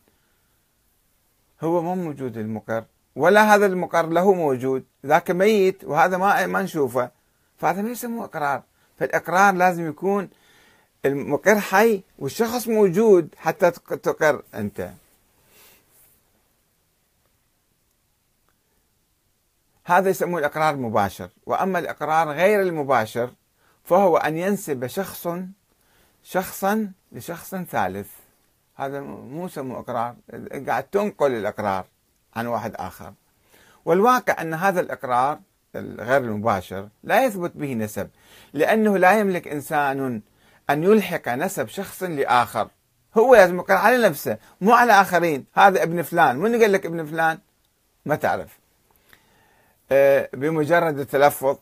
[1.62, 2.84] هو مو موجود المقر
[3.16, 4.84] ولا هذا المقر له موجود.
[5.06, 7.12] ذاك ميت وهذا ما ما نشوفه.
[7.58, 8.64] فهذا ما يسموه إقرار.
[9.00, 10.30] فالاقرار لازم يكون
[11.06, 14.90] المقر حي والشخص موجود حتى تقر أنت.
[19.86, 21.30] هذا يسموه الإقرار المباشر.
[21.46, 23.34] وأما الإقرار غير المباشر
[23.84, 25.28] فهو أن ينسب شخص
[26.24, 28.10] شخصا لشخص ثالث.
[28.76, 30.16] هذا مو سمو إقرار
[30.68, 31.86] قاعد تنقل الإقرار
[32.36, 33.14] عن واحد آخر.
[33.86, 35.40] والواقع أن هذا الإقرار
[35.76, 38.10] الغير المباشر لا يثبت به نسب
[38.54, 40.22] لأنه لا يملك إنسان
[40.70, 42.68] أن يلحق نسب شخص لآخر.
[43.18, 45.46] هو لازم يقر على نفسه مو على آخرين.
[45.54, 46.38] هذا ابن فلان.
[46.38, 47.38] من قال لك ابن فلان؟
[48.06, 48.60] ما تعرف.
[49.92, 51.58] آه، بمجرد التلفظ.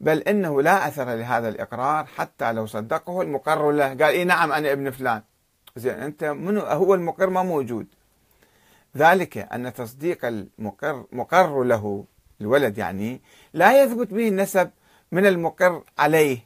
[0.00, 3.88] بل إنه لا أثر لهذا الإقرار حتى لو صدقه المقر له.
[3.88, 5.22] قال اي نعم أنا ابن فلان.
[5.76, 7.86] زين أنت منو؟ هو المقر ما موجود.
[8.96, 12.04] ذلك أن تصديق المقر مقر له
[12.44, 13.20] الولد يعني
[13.54, 14.70] لا يثبت به النسب
[15.12, 16.38] من المقر عليه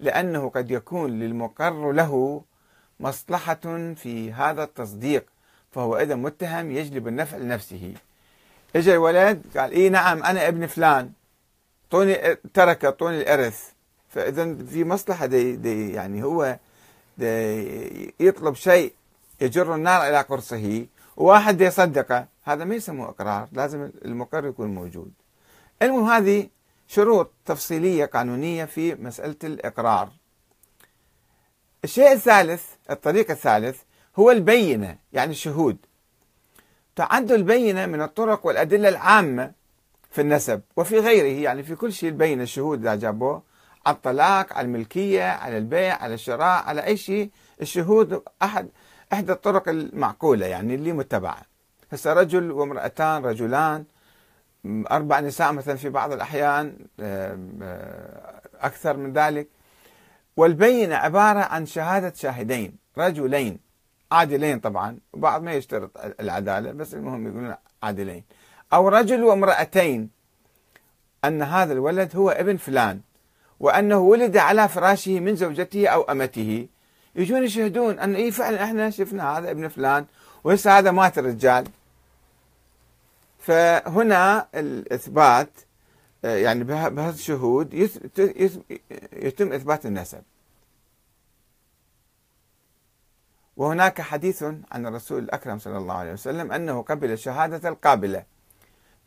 [0.00, 2.42] لأنه قد يكون للمقر له
[3.00, 5.24] مصلحة في هذا التصديق
[5.70, 7.94] فهو إذا متهم يجلب النفع لنفسه.
[8.76, 11.12] اجى الولد قال اي نعم أنا ابن فلان
[11.90, 13.70] طوني ترك طوني الإرث.
[14.08, 16.58] فإذا في مصلحة دي, دي يعني هو
[17.18, 18.92] دي يطلب شيء
[19.40, 22.26] يجر النار إلى قرصه وواحد يصدقه.
[22.44, 25.12] هذا ما يسموه إقرار لازم المقر يكون موجود.
[25.82, 26.48] المهم هذه
[26.88, 30.08] شروط تفصيلية قانونية في مسألة الإقرار.
[31.84, 33.80] الشيء الثالث الطريق الثالث
[34.16, 35.76] هو البينة يعني الشهود.
[36.96, 39.52] تعد البينة من الطرق والأدلة العامة
[40.10, 43.42] في النسب وفي غيره يعني في كل شيء البينة الشهود إذا جابوه
[43.86, 48.68] على الطلاق على الملكية على البيع على الشراء على أي شيء الشهود أحد
[49.12, 51.42] إحدى الطرق المعقولة يعني اللي متبعة.
[51.92, 53.84] هسه رجل وامرأتان رجلان
[54.66, 56.76] أربع نساء مثلا في بعض الأحيان
[58.60, 59.48] أكثر من ذلك.
[60.36, 63.58] والبينة عبارة عن شهادة شاهدين رجلين
[64.12, 68.24] عادلين طبعا وبعض ما يشترط العدالة بس المهم يقولون عادلين.
[68.72, 70.10] أو رجل وامرأتين
[71.24, 73.00] أن هذا الولد هو ابن فلان
[73.60, 76.68] وأنه ولد على فراشه من زوجته أو أمته.
[77.14, 80.06] يجون يشهدون أن إيه فعلا إحنا شفنا هذا ابن فلان
[80.44, 81.64] وهسه هذا مات الرجال.
[83.50, 85.50] فهنا الإثبات
[86.24, 87.74] يعني بهذا الشهود
[89.12, 90.22] يتم إثبات النسب.
[93.56, 98.24] وهناك حديث عن الرسول الأكرم صلى الله عليه وسلم أنه قبل شهادة القابلة.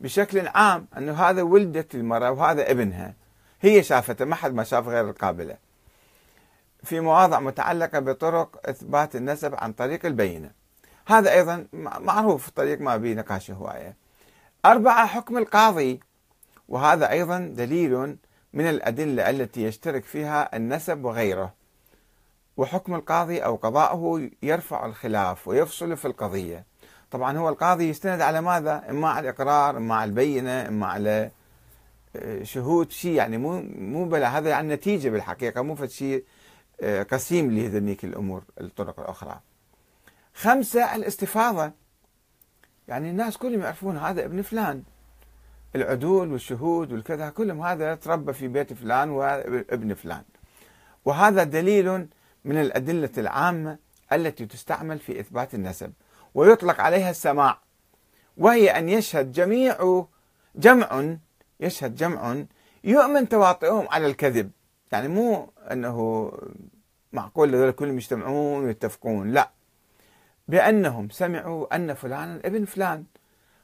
[0.00, 3.14] بشكل عام أنه هذا ولدت المرأة وهذا ابنها.
[3.60, 5.56] هي شافته ما حد ما شاف غير القابلة.
[6.82, 10.50] في مواضع متعلقة بطرق إثبات النسب عن طريق البينة.
[11.06, 14.03] هذا أيضا معروف طريق ما به نقاش هواية.
[14.64, 16.00] أربعة حكم القاضي.
[16.68, 18.16] وهذا أيضا دليل
[18.52, 21.54] من الأدلة التي يشترك فيها النسب وغيره.
[22.56, 26.64] وحكم القاضي أو قضاؤه يرفع الخلاف ويفصل في القضية.
[27.10, 31.30] طبعا هو القاضي يستند على ماذا؟ إما على الإقرار إما على البينة إما على
[32.16, 34.38] آه، شهود شيء يعني مو مو بلا.
[34.38, 36.24] هذا يعني نتيجة بالحقيقة مو شيء
[36.80, 39.40] آه، قسيم لهذنيك الأمور الطرق الأخرى.
[40.34, 41.72] خمسة الاستفاضة.
[42.88, 44.82] يعني الناس كلهم يعرفون هذا ابن فلان.
[45.76, 50.22] العدول والشهود والكذا كلهم هذا تربى في بيت فلان وابن فلان.
[51.04, 52.08] وهذا دليل
[52.44, 53.78] من الأدلة العامة
[54.12, 55.92] التي تستعمل في إثبات النسب.
[56.34, 57.58] ويطلق عليها السماع.
[58.36, 60.04] وهي أن يشهد جميع
[60.56, 61.16] جمع
[61.60, 62.44] يشهد جمع
[62.84, 64.50] يؤمن تواطئهم على الكذب.
[64.92, 66.32] يعني مو أنه
[67.12, 69.50] معقول هذول كلهم يجتمعون ويتفقون لا.
[70.48, 73.04] بأنهم سمعوا أن فلانا ابن فلان.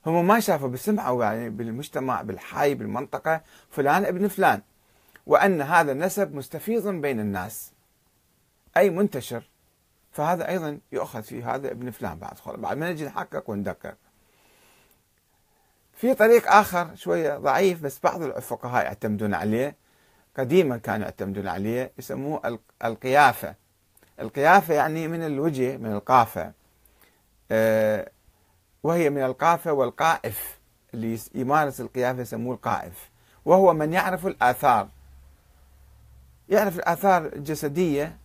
[0.07, 3.41] هم ما شافوا بسمعوا يعني بالمجتمع بالحي بالمنطقة
[3.71, 4.63] فلان ابن فلان.
[5.27, 7.73] وأن هذا النسب مستفيض بين الناس.
[8.77, 9.51] أي منتشر.
[10.13, 13.97] فهذا أيضا يؤخذ في هذا ابن فلان بعد بعد ما نجي نحقق وندقق
[16.01, 19.77] في طريق آخر شوية ضعيف بس بعض الفقهاء يعتمدون عليه.
[20.37, 23.55] قديما كانوا يعتمدون عليه يسموه القيافة.
[24.21, 26.53] القيافة يعني من الوجه من القافة.
[28.83, 30.59] وهي من القافة والقائف
[30.95, 33.11] اللي يمارس القيافة يسموه القائف.
[33.45, 34.89] وهو من يعرف الآثار.
[36.49, 38.19] يعرف الآثار الجسدية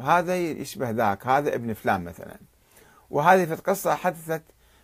[0.00, 2.36] هذا يشبه ذاك هذا ابن فلان مثلا.
[3.10, 4.42] وهذه في القصة حدثت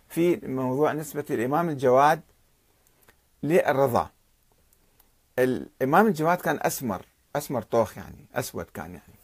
[0.09, 2.21] في موضوع نسبة الإمام الجواد
[3.43, 4.09] للرضا.
[5.39, 9.17] الإمام الجواد كان أسمر أسمر طوخ يعني أسود كان يعني.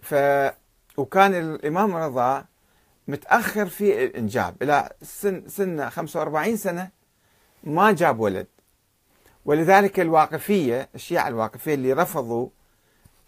[0.00, 0.14] ف
[0.96, 2.44] وكان الإمام الرضا
[3.08, 4.62] متأخر في الإنجاب.
[4.62, 6.90] إلى سن سنة 45 سنة
[7.64, 8.46] ما جاب ولد.
[9.44, 12.48] ولذلك الواقفية الشيعة الواقفية اللي رفضوا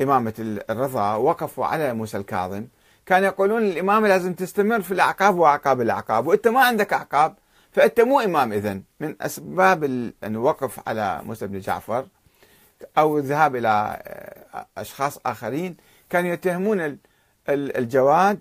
[0.00, 0.34] إمامة
[0.70, 2.66] الرضا وقفوا على موسى الكاظم.
[3.06, 6.26] كانوا يقولون الإمامة لازم تستمر في الأعقاب وأعقاب الأعقاب.
[6.26, 7.36] وأنت ما عندك أعقاب
[7.72, 8.82] فأنت مو إمام إذن.
[9.00, 9.84] من أسباب
[10.24, 12.06] الوقف على موسى بن جعفر
[12.98, 14.02] أو الذهاب إلى
[14.78, 15.76] أشخاص آخرين
[16.10, 16.98] كانوا يتهمون
[17.48, 18.40] الجواد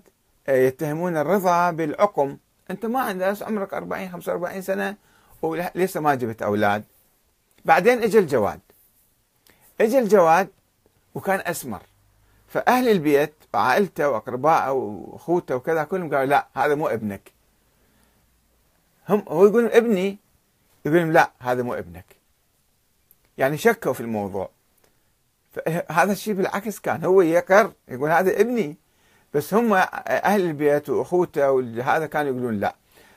[0.50, 2.36] يتهمون الرضا بالعقم
[2.70, 4.96] انت ما عندك عمرك 40 45 سنة
[5.42, 6.84] ولسه ما جبت أولاد.
[7.64, 8.60] بعدين اجى الجواد.
[9.80, 10.48] اجى الجواد
[11.14, 11.82] وكان أسمر.
[12.48, 17.32] فأهل البيت وعائلته وأقربائه وأخوته وكذا كلهم قالوا لا هذا مو ابنك.
[19.08, 20.18] هم هو يقول ابني؟
[20.84, 22.16] يقول لا هذا مو ابنك.
[23.38, 24.50] يعني شكوا في الموضوع.
[25.90, 27.04] هذا الشيء بالعكس كان.
[27.04, 28.76] هو يقر يقول هذا ابني.
[29.34, 32.74] بس هم أهل البيت وأخوته وهذا كانوا يقولون لا.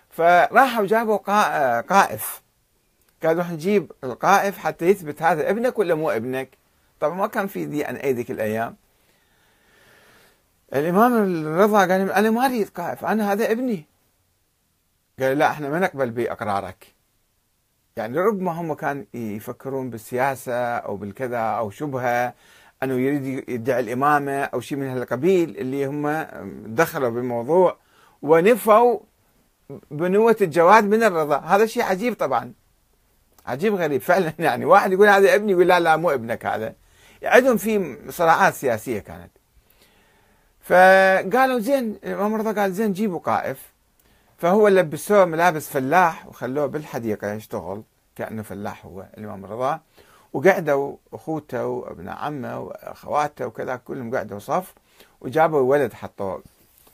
[0.09, 1.17] فراحوا جابوا
[1.81, 2.41] قائف.
[3.23, 6.57] قالوا راح نجيب القائف حتى يثبت هذا ابنك ولا مو ابنك؟
[6.99, 8.75] طبعا ما كان في دي ان اي ذيك الأيام.
[10.73, 13.85] الإمام الرضا قال أنا ما أريد قائف أنا هذا ابني.
[15.19, 16.93] قال لا إحنا ما نقبل بأقرارك.
[17.97, 22.33] يعني ربما هم كان يفكرون بالسياسة أو بالكذا أو شبهة.
[22.83, 26.25] أنه يريد يدعي الإمامة أو شيء من هالقبيل اللي هم
[26.75, 27.77] دخلوا بالموضوع
[28.21, 28.99] ونفوا
[29.91, 31.37] بنوة الجواد من الرضا.
[31.37, 32.53] هذا شيء عجيب طبعا.
[33.45, 36.73] عجيب غريب فعلا يعني واحد يقول هذا ابني يقول لا لا مو ابنك هذا.
[37.23, 39.31] عندهم في صراعات سياسية كانت.
[40.61, 43.73] فقالوا زين الامام رضا قال زين جيبوا قائف.
[44.37, 47.83] فهو لبسوه ملابس فلاح وخلوه بالحديقة يشتغل
[48.15, 49.79] كأنه فلاح هو الإمام رضا
[50.33, 54.73] وقعدوا اخوته وابناء عمه وأخواته وكذا كلهم قعدوا صف
[55.21, 56.43] وجابوا ولد حطوه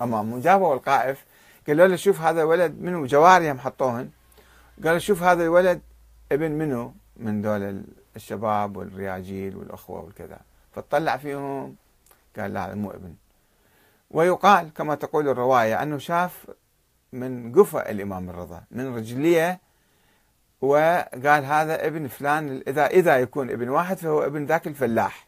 [0.02, 1.26] امامه جابوا القائف
[1.68, 4.10] قالوا له شوف هذا ولد منو؟ جواريهم حطوهن.
[4.84, 5.82] قالوا شوف هذا الولد
[6.32, 7.84] ابن منو؟ من دول
[8.16, 10.40] الشباب والرياجيل والأخوة والكذا.
[10.72, 11.76] فطلع فيهم
[12.38, 13.14] قال لا هذا مو ابن.
[14.12, 16.48] ويقال كما تقول الرواية أنه شاف
[17.14, 19.60] من قفا الإمام الرضا من رجليه
[20.62, 25.28] وقال هذا ابن فلان إذا إذا يكون ابن واحد فهو ابن ذاك الفلاح.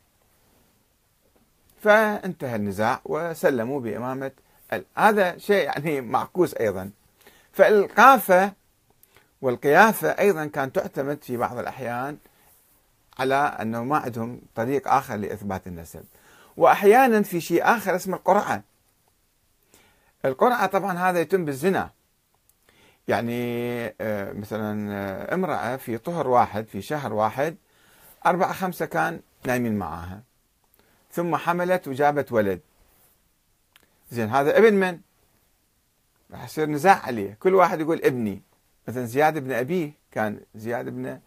[1.82, 4.32] فانتهى النزاع وسلموا بإمامة
[4.98, 6.92] هذا شيء يعني معكوس أيضا.
[7.54, 8.54] فالقافة
[9.42, 12.18] والقيافة أيضا كانت تعتمد في بعض الأحيان
[13.20, 16.04] على أنه ما عندهم طريق آخر لإثبات النسب.
[16.58, 18.64] واحيانا في شيء آخر اسمه القرعة.
[20.26, 21.90] القرعة طبعا هذا يتم بالزنا.
[23.08, 27.56] يعني آه، مثلا آه، امرأة في طهر واحد في شهر واحد
[28.26, 30.24] أربعة خمسة كان نايمين معاها.
[31.12, 32.60] ثم حملت وجابت ولد.
[34.12, 35.00] زين هذا ابن من؟
[36.32, 37.38] راح يصير نزاع عليه.
[37.40, 38.42] كل واحد يقول ابني.
[38.88, 41.20] مثلا زياد بن أبيه كان زياد بن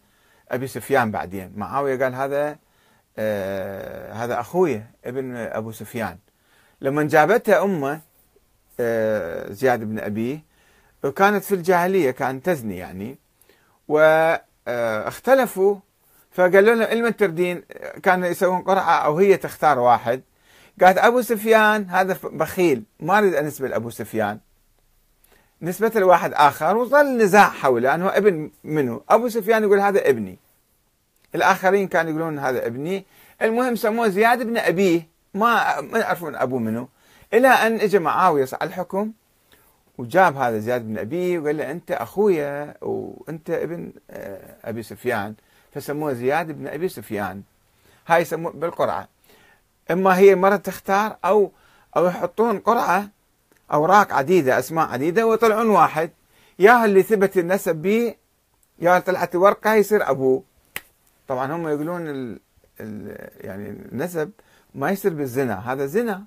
[0.49, 1.53] أبي سفيان بعدين.
[1.55, 2.57] معاوية قال هذا
[3.17, 6.17] آه هذا أخويا ابن أبو سفيان.
[6.81, 8.01] لما جابتها أمه
[8.79, 10.54] آه زياد بن أبيه
[11.05, 13.17] وكانت في الجاهلية كانت تزني يعني.
[13.87, 15.75] واختلفوا
[16.31, 17.63] فقالوا لهم المن تردين
[18.03, 20.21] كانوا يسوون قرعة أو هي تختار واحد.
[20.81, 24.39] قالت أبو سفيان هذا بخيل ما أريد أنسبة لأبو سفيان.
[25.61, 29.01] نسبة لواحد آخر وظل نزاع حوله أنه ابن منه.
[29.09, 30.37] أبو سفيان يقول هذا ابني.
[31.35, 33.05] الآخرين كانوا يقولون هذا ابني.
[33.41, 36.87] المهم سموه زياد بن أبيه ما ما يعرفون أبوه منه.
[37.33, 39.11] إلى أن إجى معاوية على الحكم.
[39.97, 45.35] وجاب هذا زياد بن أبيه وقال له أنت أخويا وأنت ابن آه، أبي سفيان.
[45.73, 47.41] فسموه زياد بن أبي سفيان.
[48.07, 49.07] هاي يسموه بالقرعة.
[49.91, 51.51] إما هي مرة تختار أو
[51.97, 53.09] أو يحطون قرعة
[53.73, 56.11] أوراق عديدة أسماء عديدة ويطلعون واحد.
[56.59, 58.15] يا اللي ثبت النسب به
[58.79, 60.43] يا طلعت ورقة يصير أبوه.
[61.27, 62.39] طبعا هم يقولون ال
[62.79, 64.31] ال يعني النسب
[64.75, 65.73] ما يصير بالزنا.
[65.73, 66.23] هذا زنا.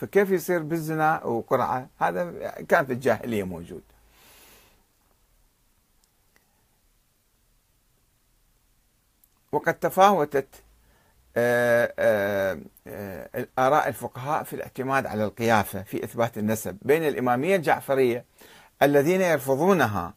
[0.00, 3.82] فكيف يصير بالزنا وقرعة؟ هذا كان في الجاهلية موجود.
[9.52, 10.48] وقد تفاوتت
[11.36, 18.24] آه، آه، آه، آراء الفقهاء في الاعتماد على القيافة في إثبات النسب بين الإمامية الجعفرية
[18.82, 20.14] الذين يرفضونها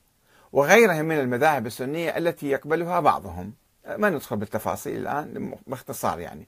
[0.52, 3.54] وغيرهم من المذاهب السنية التي يقبلها بعضهم.
[3.98, 6.48] ما ندخل بالتفاصيل الآن باختصار يعني.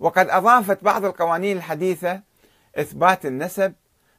[0.00, 2.20] وقد أضافت بعض القوانين الحديثة
[2.76, 3.74] إثبات النسب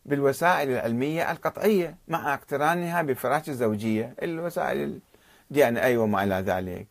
[0.06, 5.00] بالوسائل العلمية القطعية مع اقترانها بفراش الزوجية الوسائل
[5.52, 6.88] الدي إن اي وما إلى ذلك.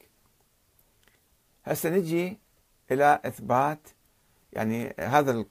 [1.65, 2.39] هسه نجي
[2.91, 3.79] إلى إثبات
[4.53, 5.45] يعني هذا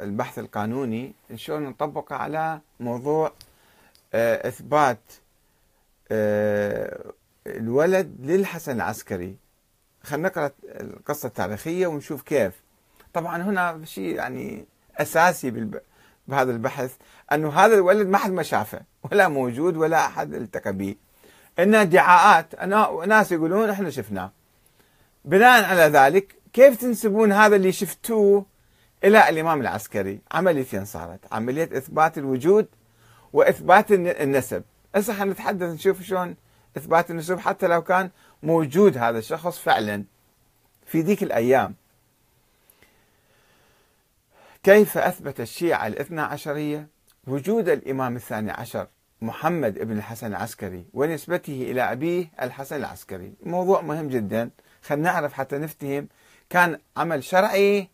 [0.00, 3.32] البحث القانوني شلون نطبقه على موضوع
[4.14, 5.00] آه، إثبات
[6.12, 7.12] آه،
[7.46, 9.36] الولد للحسن العسكري.
[10.02, 12.62] خلينا نقرأ القصة التاريخية ونشوف كيف.
[13.12, 14.66] طبعا هنا شيء يعني
[15.02, 15.70] أساسي
[16.28, 16.92] بهذا البحث
[17.32, 20.96] أنه هذا الولد ما حد ما شافه ولا موجود ولا أحد التقى به.
[21.58, 24.32] انها ادعاءات أنا ناس يقولون إحنا شفناه.
[25.24, 28.46] بناء على ذلك كيف تنسبون هذا اللي شفتوه
[29.04, 32.66] إلى الإمام العسكري؟ عمليتين صارت؟ عملية إثبات الوجود
[33.32, 34.62] وإثبات النسب.
[34.94, 36.36] هسه خلينا نتحدث نشوف شلون
[36.76, 38.10] إثبات النسب حتى لو كان
[38.42, 40.04] موجود هذا الشخص فعلا
[40.86, 41.74] في ذيك الأيام.
[44.62, 46.88] كيف أثبت الشيعة الاثنى عشرية؟
[47.26, 48.86] وجود الإمام الثاني عشر
[49.22, 53.34] محمد بن الحسن العسكري ونسبته إلى أبيه الحسن العسكري.
[53.42, 54.50] موضوع مهم جدا.
[54.82, 56.08] خلينا نعرف حتى نفتهم.
[56.50, 57.88] كان عمل شرعي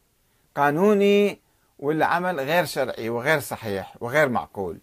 [0.54, 1.40] قانوني
[1.78, 4.78] ولا عمل غير شرعي وغير صحيح وغير معقول؟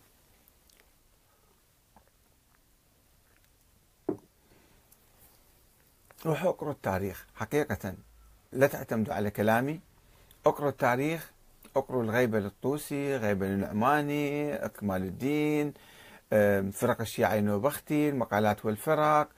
[6.25, 7.25] روحوا اقروا التاريخ.
[7.35, 7.93] حقيقة
[8.51, 9.79] لا تعتمدوا على كلامي.
[10.45, 11.32] اقروا التاريخ.
[11.75, 15.73] اقروا الغيبة للطوسي غيبة للنعماني أكمال الدين
[16.71, 19.29] فرق الشيعة النوبختي المقالات والفرق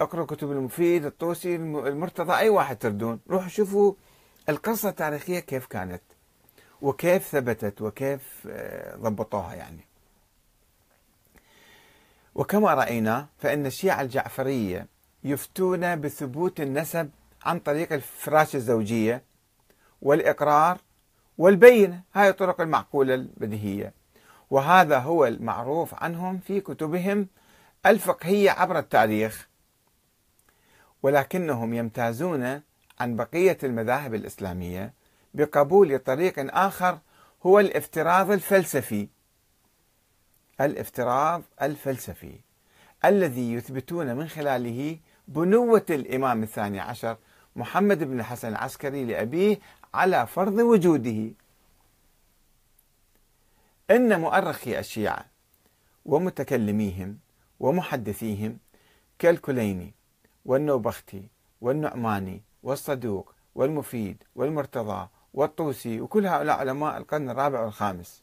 [0.00, 3.20] اقروا كتب المفيد الطوسي المرتضى أي واحد تردون.
[3.30, 3.94] روحوا شوفوا
[4.48, 6.02] القصة التاريخية كيف كانت
[6.82, 9.84] وكيف ثبتت وكيف آه، ضبطوها يعني.
[12.34, 14.86] وكما رأينا فإن الشيعة الجعفرية
[15.24, 17.10] يفتون بثبوت النسب
[17.42, 19.22] عن طريق الفراش الزوجية
[20.02, 20.78] والإقرار
[21.42, 22.00] والبينة.
[22.14, 23.92] هاي الطرق المعقولة البديهية.
[24.50, 27.26] وهذا هو المعروف عنهم في كتبهم
[27.86, 29.48] الفقهية عبر التاريخ.
[31.02, 32.62] ولكنهم يمتازون
[33.00, 34.94] عن بقية المذاهب الإسلامية
[35.34, 36.98] بقبول طريق آخر
[37.46, 39.08] هو الافتراض الفلسفي.
[40.60, 42.40] الافتراض الفلسفي
[43.04, 47.16] الذي يثبتون من خلاله بنوة الإمام الثاني عشر
[47.56, 49.58] محمد بن الحسن العسكري لأبيه
[49.94, 51.30] على فرض وجوده.
[53.90, 55.24] إن مؤرخي الشيعة
[56.04, 57.18] ومتكلميهم
[57.60, 58.58] ومحدثيهم
[59.18, 59.94] كالكليني
[60.44, 61.28] والنوبختي
[61.60, 68.22] والنعماني والصدوق والمفيد والمرتضى والطوسي وكل هؤلاء علماء القرن الرابع والخامس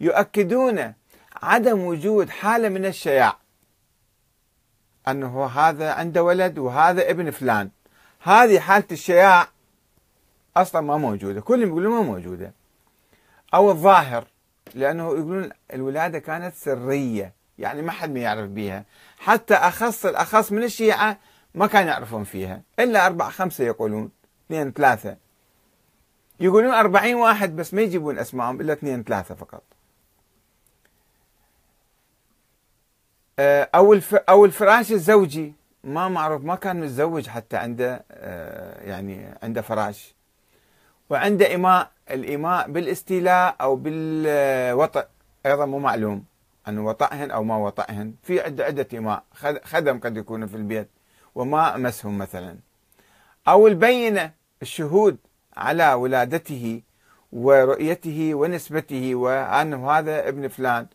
[0.00, 0.94] يؤكدون
[1.42, 3.38] عدم وجود حالة من الشياع.
[5.08, 7.70] أنه هذا عنده ولد وهذا ابن فلان.
[8.20, 9.48] هذه حالة الشياع
[10.62, 12.52] أصلا ما موجودة كلهم يقولون ما موجودة.
[13.54, 14.24] أو الظاهر
[14.74, 18.84] لأنه يقولون الولادة كانت سرية يعني ما حد ما يعرف بها
[19.18, 21.18] حتى أخص الأخص من الشيعة
[21.54, 24.10] ما كانوا يعرفون فيها إلا أربعة خمسة يقولون
[24.46, 25.16] اثنين ثلاثة.
[26.40, 29.62] يقولون أربعين واحد بس ما يجيبون أسمائهم إلا اثنين ثلاثة فقط.
[33.38, 35.54] آه، أو أو الفراش الزوجي
[35.84, 40.14] ما معروف ما كان متزوج حتى عنده آه، يعني عنده فراش.
[41.10, 45.06] وعنده إماء الإماء بالاستيلاء أو بالوطئ
[45.46, 46.24] أيضا مو معلوم
[46.68, 48.14] أنه وطئهن أو ما وطئهن.
[48.22, 49.22] في عدة عدة إماء
[49.64, 50.88] خدم قد يكونوا في البيت
[51.34, 52.56] وما أمسهم مثلا.
[53.48, 54.32] أو البينة
[54.62, 55.16] الشهود
[55.56, 56.82] على ولادته
[57.32, 60.86] ورؤيته ونسبته وأنه هذا ابن فلان.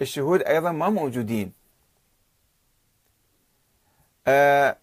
[0.00, 1.59] الشهود أيضا ما موجودين.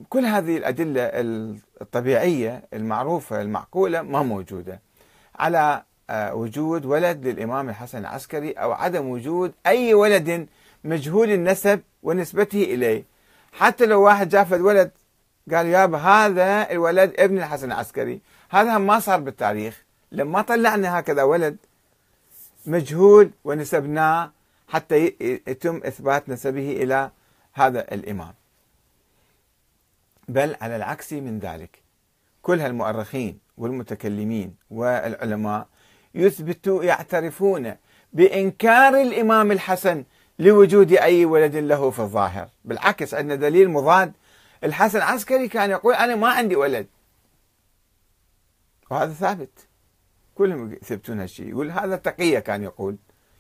[0.10, 1.02] كل هذه الأدلة
[1.82, 4.82] الطبيعية المعروفة المعقولة ما موجودة
[5.36, 10.48] على آه وجود ولد للإمام الحسن العسكري أو عدم وجود أي ولد
[10.84, 13.04] مجهول النسب ونسبته إليه.
[13.52, 14.92] حتى لو واحد جافد ولد
[15.54, 18.22] قال يابا هذا الولد ابن الحسن العسكري.
[18.50, 19.84] هذا ما صار بالتاريخ.
[20.12, 21.58] لما طلعنا هكذا ولد
[22.66, 24.32] مجهول ونسبناه
[24.68, 25.16] حتى
[25.48, 27.12] يتم إثبات نسبه إلى
[27.54, 28.34] هذا الإمام.
[30.28, 31.82] بل على العكس من ذلك.
[32.42, 35.68] كل هالمؤرخين والمتكلمين والعلماء
[36.16, 37.76] يثبتوا يعترفون
[38.14, 40.04] بإنكار الإمام الحسن
[40.40, 42.50] لوجود أي ولد له في الظاهر.
[42.66, 44.14] بالعكس عندنا دليل مضاد.
[44.64, 46.88] الحسن العسكري كان يقول أنا ما عندي ولد.
[48.92, 49.68] وهذا ثابت.
[50.36, 51.50] كلهم يثبتون هالشيء.
[51.50, 52.98] يقول هذا تقية كان يقول.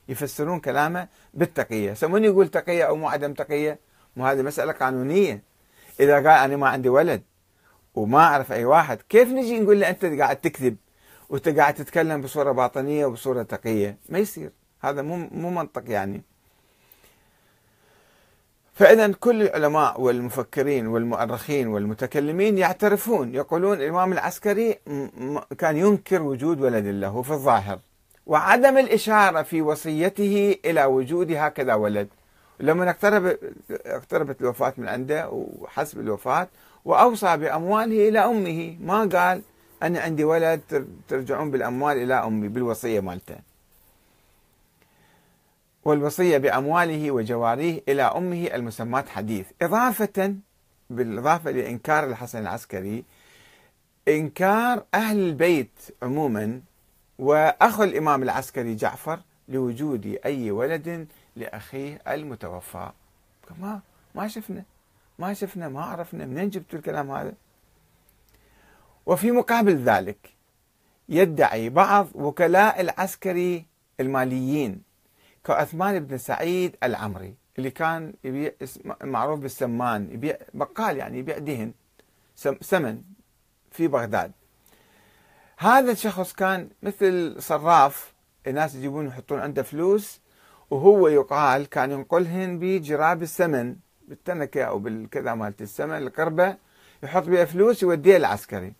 [0.09, 1.93] يفسرون كلامه بالتقية.
[1.93, 3.79] سمون يقول تقية أو مو عدم تقية
[4.15, 5.41] مو هذه مسألة قانونية.
[5.99, 7.21] إذا قال أنا ما عندي ولد
[7.95, 10.75] وما أعرف أي واحد كيف نجي نقول له أنت قاعد تكذب
[11.29, 14.51] وأنت قاعد تتكلم بصورة باطنية وبصورة تقية؟ ما يصير.
[14.81, 16.21] هذا مو مو منطق يعني.
[18.73, 24.79] فإذا كل العلماء والمفكرين والمؤرخين والمتكلمين يعترفون يقولون الإمام العسكري
[25.57, 27.79] كان ينكر وجود ولد له في الظاهر
[28.25, 32.07] وعدم الإشارة في وصيته إلى وجود هكذا ولد.
[32.59, 33.37] لما اقترب
[33.71, 36.47] اقتربت الوفاة من عنده وحسب الوفاة
[36.85, 38.77] وأوصى بأمواله إلى أمه.
[38.81, 39.41] ما قال
[39.83, 43.35] أنا عندي ولد ترجعون بالأموال إلى أمي بالوصية مالته.
[45.85, 49.47] والوصية بأمواله وجواريه إلى أمه المسماة حديث.
[49.61, 50.35] إضافة
[50.89, 53.03] بالإضافة لإنكار الحسن العسكري
[54.07, 56.61] إنكار أهل البيت عموما
[57.19, 61.07] وأخو الإمام العسكري جعفر لوجود أي ولد
[61.37, 62.91] لأخيه المتوفى.
[63.59, 63.81] ما
[64.15, 64.63] ما شفنا.
[65.19, 66.25] ما شفنا ما عرفنا.
[66.25, 67.33] منين جبتوا الكلام هذا؟
[69.05, 70.29] وفي مقابل ذلك
[71.09, 73.65] يدعي بعض وكلاء العسكري
[73.99, 74.81] الماليين
[75.43, 78.51] كعثمان بن سعيد العمري اللي كان يبيع
[79.01, 81.73] معروف بالسمان يبيع بقال يعني يبيع دهن
[82.61, 83.01] سمن
[83.71, 84.31] في بغداد.
[85.57, 88.13] هذا الشخص كان مثل صراف
[88.47, 90.19] الناس يجيبون يحطون عنده فلوس
[90.71, 93.75] وهو يقال كان ينقلهن بجراب السمن
[94.07, 96.55] بالتنكة أو بالكذا مالت السمن القربة
[97.03, 98.73] يحط بها فلوس يوديها العسكري.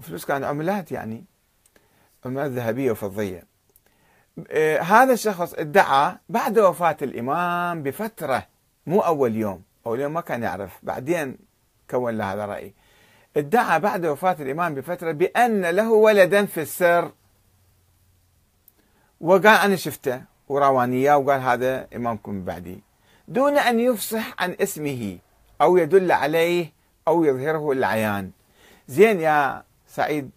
[0.00, 1.24] فلوس كان عملات يعني
[2.24, 3.44] عملات ذهبية وفضية.
[4.50, 8.46] آه، هذا الشخص ادعى بعد وفاة الإمام بفترة
[8.86, 11.36] مو أول يوم أول يوم ما كان يعرف بعدين
[11.90, 12.74] كون له هذا الرأي
[13.36, 17.12] ادعى بعد وفاة الإمام بفترة بأن له ولدا في السر.
[19.20, 22.82] وقال أنا شفته وراواني إياه وقال هذا إمامكم بعدي.
[23.28, 25.18] دون أن يفصح عن اسمه
[25.60, 26.72] أو يدل عليه
[27.08, 28.30] أو يظهره العيان
[28.88, 30.30] زين يا سعيد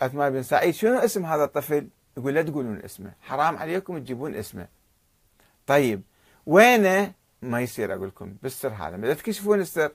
[0.00, 4.68] عثمان بن سعيد شنو اسم هذا الطفل؟ يقول لا تقولون اسمه حرام عليكم تجيبون اسمه.
[5.66, 6.02] طيب
[6.46, 7.12] وينه؟
[7.42, 9.92] ما يصير أقول لكم بالسر هذا ما تكشفون السر.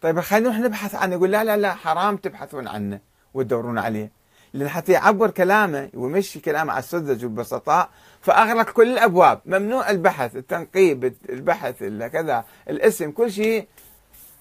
[0.00, 3.00] طيب خلينا نروح نبحث عنه يقول لا لا لا حرام تبحثون عنه
[3.34, 4.10] وتدورون عليه.
[4.54, 7.90] لأن حتى يعبر كلامه ويمشي كلامه على السذج والبسطاء
[8.20, 9.40] فاغلق كل الأبواب.
[9.46, 13.66] ممنوع البحث التنقيب البحث كذا الاسم كل شيء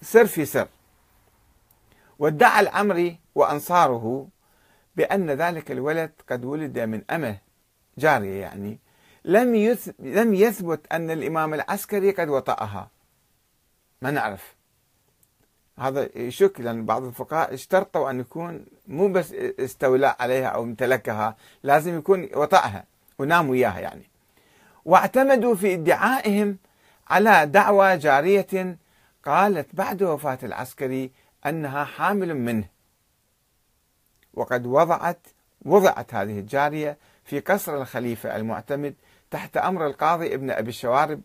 [0.01, 0.68] سر في سر.
[2.20, 4.28] وادعى العمري وأنصاره
[4.95, 7.38] بأن ذلك الولد قد ولد من أمه
[7.97, 8.80] جارية يعني.
[9.26, 12.89] لم لم يثبت أن الإمام العسكري قد وطأها.
[14.01, 14.55] ما نعرف.
[15.80, 21.97] هذا يشك لأن بعض الفقهاء اشترطوا أن يكون مو بس استولى عليها أو امتلكها لازم
[21.97, 22.86] يكون وطأها
[23.19, 24.09] ونام وياها يعني.
[24.86, 26.57] واعتمدوا في ادعائهم
[27.07, 28.78] على دعوى جارية
[29.26, 31.11] قالت بعد وفاة العسكري
[31.45, 32.67] أنها حامل منه.
[34.34, 35.28] وقد وضعت
[35.61, 38.95] وضعت هذه الجارية في قصر الخليفة المعتمد
[39.32, 41.22] تحت أمر القاضي ابن أبي الشوارب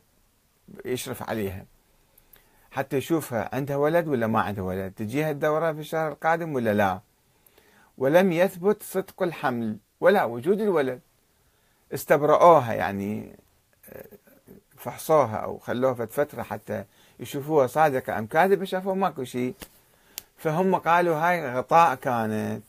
[0.84, 1.64] يشرف عليها.
[2.77, 7.01] حتى يشوفها عندها ولد ولا ما عندها ولد؟ تجيها الدورة في الشهر القادم ولا لا؟
[7.99, 11.01] ولم يثبت صدق الحمل ولا وجود الولد.
[11.95, 13.37] استبرؤوها يعني
[14.77, 16.85] فحصوها أو خلوها فترة حتى
[17.20, 18.18] يشوفوها صادقة.
[18.18, 19.55] أم كاذبة شافوا ماكو شيء.
[20.37, 22.62] فهم قالوا هاي غطاء كانت.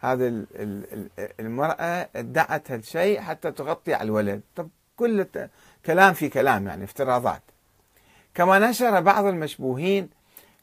[0.00, 0.44] هذه
[1.40, 4.40] المرأة ادعت هالشيء حتى تغطي على الولد.
[4.56, 5.26] طب كل
[5.86, 7.42] كلام في كلام يعني افتراضات.
[8.36, 10.10] كما نشر بعض المشبوهين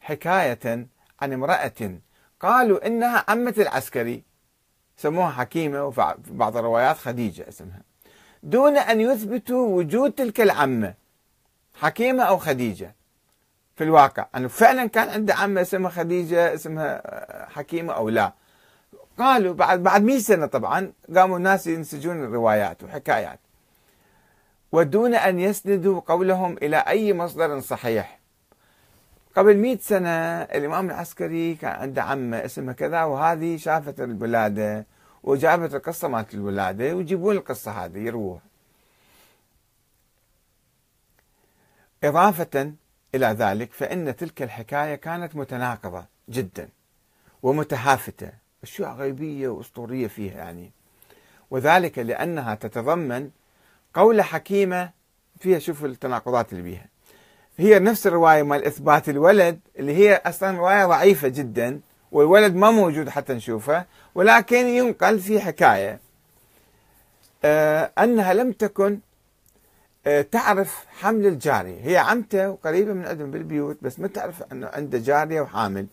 [0.01, 0.87] حكاية
[1.21, 1.97] عن امرأة
[2.39, 4.23] قالوا إنها عمة العسكري
[4.97, 7.81] سموها حكيمة وفي بعض الروايات خديجة اسمها
[8.43, 10.93] دون أن يثبتوا وجود تلك العمة
[11.79, 12.95] حكيمة أو خديجة.
[13.75, 17.01] في الواقع أنه فعلا كان عنده عمة اسمها خديجة اسمها
[17.49, 18.33] حكيمة أو لا.
[19.17, 23.39] قالوا بعد بعد 100 سنة طبعا قاموا الناس ينسجون الروايات وحكايات.
[24.73, 28.19] ودون أن يسندوا قولهم إلى أي مصدر صحيح.
[29.35, 30.09] قبل 100 سنة
[30.41, 34.85] الإمام العسكري كان عنده عمه اسمها كذا وهذه شافت الولاده
[35.23, 38.41] وجابت القصة مالت الولاده ويجيبون القصة هذه يروها
[42.03, 42.73] إضافة
[43.15, 46.69] إلى ذلك فإن تلك الحكاية كانت متناقضة جدا
[47.43, 48.31] ومتهافتة.
[48.63, 50.71] أشياء غيبية وأسطورية فيها يعني.
[51.51, 53.29] وذلك لأنها تتضمن
[53.93, 54.89] قول حكيمة
[55.39, 56.85] فيها شوف التناقضات اللي بيها.
[57.57, 61.79] هي نفس الرواية مال إثبات الولد اللي هي أصلا رواية ضعيفة جدا
[62.11, 63.85] والولد ما موجود حتى نشوفه
[64.15, 65.99] ولكن ينقل في حكاية.
[67.45, 68.99] آه أنها لم تكن
[70.07, 71.79] آه تعرف حمل الجارية.
[71.81, 75.87] هي عمته وقريبة من عندهم بالبيوت بس ما تعرف أنه عنده جارية وحامل.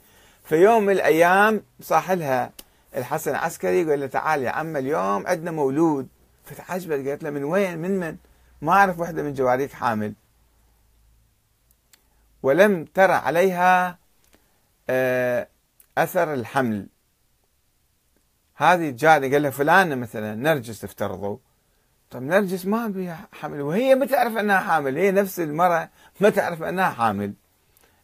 [0.45, 2.51] في يوم من الأيام صاح لها
[2.97, 6.09] الحسن العسكري يقول له تعال يا عم اليوم عندنا مولود.
[6.51, 8.17] فتعجبت قالت له من وين؟ من من؟
[8.63, 10.15] ما أعرف وحدة من جواريك حامل.
[12.43, 13.99] ولم ترى عليها
[14.91, 15.49] آه،
[15.99, 16.87] أثر الحمل.
[18.57, 21.37] هذه جاري قال لها فلانة مثلا نرجس افترضوا
[22.11, 25.91] طيب نرجس ما بها حمل وهي ما تعرف أنها حامل هي نفس المرأة
[26.21, 27.35] ما تعرف أنها حامل.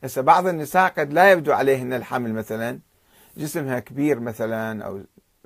[0.04, 2.78] هسه بعض النساء قد لا يبدو عليهن الحمل مثلا
[3.36, 5.00] جسمها كبير مثلا أو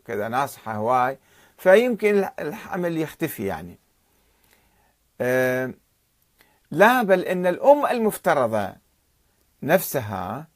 [0.07, 1.19] كذا ناصحة هواي.
[1.61, 3.79] فيمكن الحمل يختفي يعني.
[5.21, 5.75] أه
[6.71, 8.73] لا بل إن الأم المفترضة
[9.63, 10.49] نفسها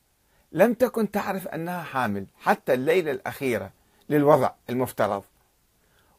[0.53, 3.71] لم تكن تعرف أنها حامل حتى الليلة الأخيرة
[4.09, 5.25] للوضع المفترض.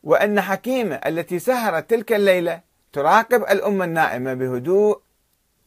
[0.04, 2.62] وأن حكيمة التي سهرت تلك الليلة
[2.94, 5.02] تراقب الأم النائمة بهدوء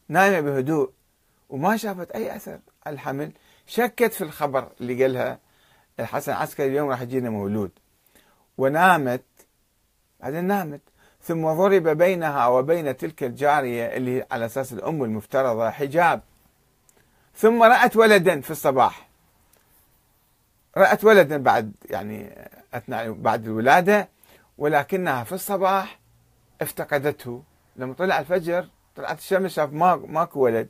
[0.07, 0.91] نايمة بهدوء
[1.49, 2.59] وما شافت أي أثر.
[2.85, 3.31] على الحمل
[3.67, 5.39] شكت في الخبر اللي قالها
[5.99, 7.71] الحسن العسكري اليوم راح يجينا مولود.
[8.59, 9.23] ونامت.
[10.19, 10.81] بعدين نامت.
[11.21, 16.21] ثم ضرب بينها وبين تلك الجارية اللي على أساس الأم المفترضة حجاب.
[17.35, 19.09] ثم رأت ولدا في الصباح.
[20.77, 24.09] رأت ولدا بعد يعني أثناء بعد الولادة
[24.57, 25.99] ولكنها في الصباح
[26.61, 27.43] افتقدته.
[27.75, 30.67] لما طلع الفجر طلعت الشمس شاف ما ماكو ولد.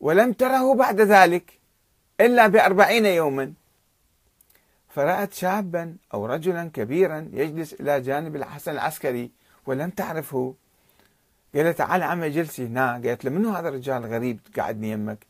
[0.00, 1.52] ولم تره بعد ذلك
[2.20, 3.52] إلا بأربعين يوما.
[4.90, 9.30] فرأت شابا أو رجلا كبيرا يجلس إلى جانب الحسن العسكري
[9.66, 10.54] ولم تعرفه.
[11.54, 15.26] قالت تعال عمي جلسي هنا قالت له منو هذا الرجال الغريب قاعدني يمك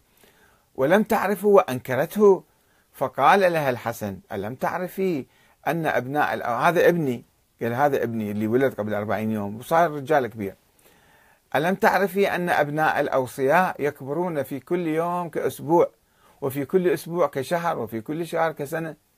[0.75, 2.45] ولم تعرفه وأنكرته.
[2.93, 5.27] فقال لها الحسن ألم تعرفي
[5.67, 7.25] أن أبناء هذا ابني؟
[7.63, 10.55] قال هذا ابني اللي ولد قبل أربعين يوم وصار رجال كبير.
[11.55, 15.91] ألم تعرفي أن أبناء الأوصياء يكبرون في كل يوم كأسبوع
[16.41, 19.10] وفي كل أسبوع كشهر وفي كل شهر كسنة؟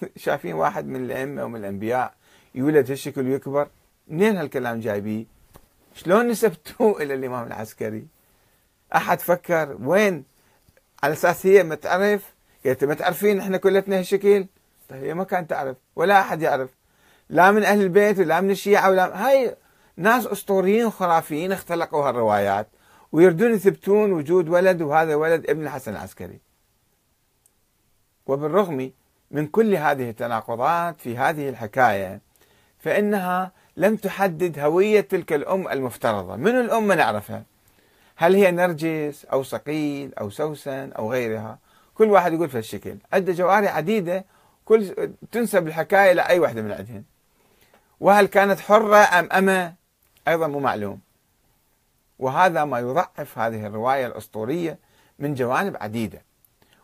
[0.16, 2.14] شايفين واحد من الأئمة ومن الأنبياء
[2.54, 3.68] يولد هالشكل ويكبر
[4.08, 5.24] منين هالكلام جايبيه؟
[5.94, 8.06] شلون نسبتوه إلى الإمام العسكري؟
[8.96, 10.24] أحد فكر وين؟
[11.02, 12.34] على أساس هي ما تعرف
[12.66, 14.46] قالت ما تعرفين إحنا كلتنا هالشكل؟
[14.88, 16.70] طيب هي ما كانت تعرف ولا أحد يعرف.
[17.28, 19.56] لا من أهل البيت ولا من الشيعة ولا هاي
[19.96, 22.68] ناس أسطوريين خرافيين اختلقوا هالروايات
[23.12, 26.40] ويردون يثبتون وجود ولد وهذا ولد ابن الحسن العسكري.
[28.26, 28.90] وبالرغم
[29.32, 32.20] من كل هذه التناقضات في هذه الحكاية
[32.78, 36.36] فإنها لم تحدد هوية تلك الأم المفترضة.
[36.36, 37.44] من الأم ما نعرفها؟
[38.16, 41.58] هل هي نرجس أو صقيل أو سوسن أو غيرها؟
[41.94, 44.24] كل واحد يقول في الشكل عدة جواري عديدة
[44.64, 47.02] كل تنسب الحكاية لأي واحدة من عندهن
[48.00, 49.74] وهل كانت حرة أم أما
[50.28, 51.00] أيضا مو معلوم.
[52.18, 54.78] وهذا ما يضعف هذه الرواية الأسطورية
[55.18, 56.22] من جوانب عديدة.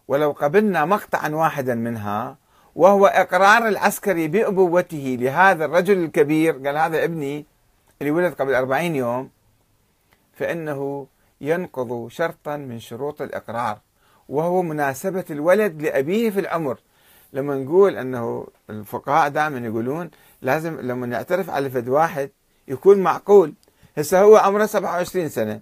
[0.09, 2.37] ولو قبلنا مقطعا واحدا منها
[2.75, 7.47] وهو إقرار العسكري بأبوته لهذا الرجل الكبير قال هذا ابني
[8.01, 9.31] اللي ولد قبل أربعين يوم
[10.33, 11.07] فإنه
[11.41, 13.79] ينقض شرطا من شروط الإقرار
[14.29, 16.79] وهو مناسبة الولد لأبيه في العمر
[17.33, 20.11] لما نقول أنه الفقهاء دائما يقولون
[20.43, 22.31] لازم لما نعترف على فد واحد
[22.69, 23.55] يكون معقول.
[23.99, 25.61] هسه هو عمره 27 سنة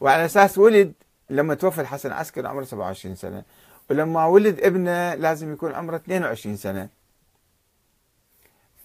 [0.00, 0.92] وعلى أساس ولد
[1.30, 3.42] لما توفى الحسن العسكري عمره 27 سنة.
[3.90, 6.88] ولما ولد ابنه لازم يكون عمره 22 سنة.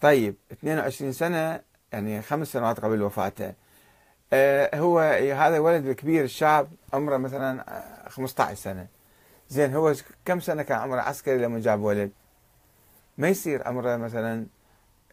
[0.01, 3.53] طيب 22 سنة يعني خمس سنوات قبل وفاته.
[4.33, 4.99] آه هو
[5.35, 7.63] هذا ولد الكبير الشاب عمره مثلا
[8.09, 8.87] 15 سنة.
[9.49, 9.93] زين هو
[10.25, 12.11] كم سنة كان عمره عسكري لما جاب ولد؟
[13.17, 14.45] ما يصير عمره مثلا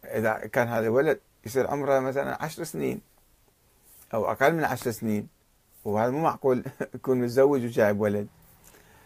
[0.03, 3.01] إذا كان هذا ولد يصير عمره مثلا عشر سنين
[4.13, 5.27] أو أقل من عشر سنين.
[5.85, 6.63] وهذا مو معقول
[6.95, 8.27] يكون متزوج وجايب ولد.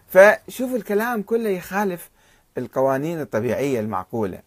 [0.10, 2.10] فشوف الكلام كله يخالف
[2.58, 4.42] القوانين الطبيعية المعقولة.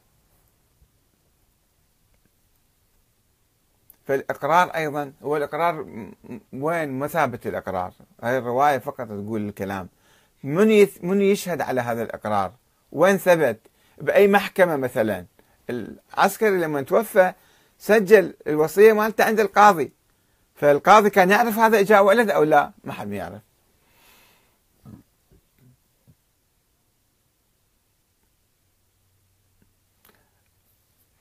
[4.07, 5.87] فالإقرار أيضا هو الإقرار
[6.53, 7.93] وين؟ مثابة الإقرار.
[8.23, 9.89] هاي الرواية فقط تقول الكلام.
[10.43, 12.53] من من يشهد على هذا الإقرار؟
[12.93, 13.61] وين ثبت؟
[13.99, 15.27] بأي محكمة مثلا؟
[15.71, 17.33] العسكري لما توفى
[17.79, 19.93] سجل الوصية مالته عند القاضي.
[20.55, 23.52] فالقاضي كان يعرف هذا جاء ولد أو لا؟ ما حد يعرف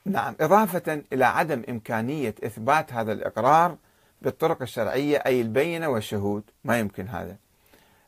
[0.04, 3.76] نعم إضافة إلى عدم إمكانية إثبات هذا الإقرار
[4.22, 6.42] بالطرق الشرعية أي البينة والشهود.
[6.64, 7.36] ما يمكن هذا.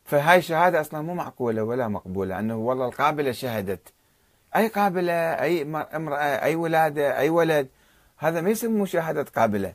[0.05, 3.93] فهاي الشهادة أصلا مو معقولة ولا مقبولة أنه والله القابلة شهدت.
[4.57, 5.63] أي قابلة أي
[5.95, 7.69] امرأة أي ولادة أي ولد
[8.19, 9.73] هذا ما يسمى شهادة قابلة.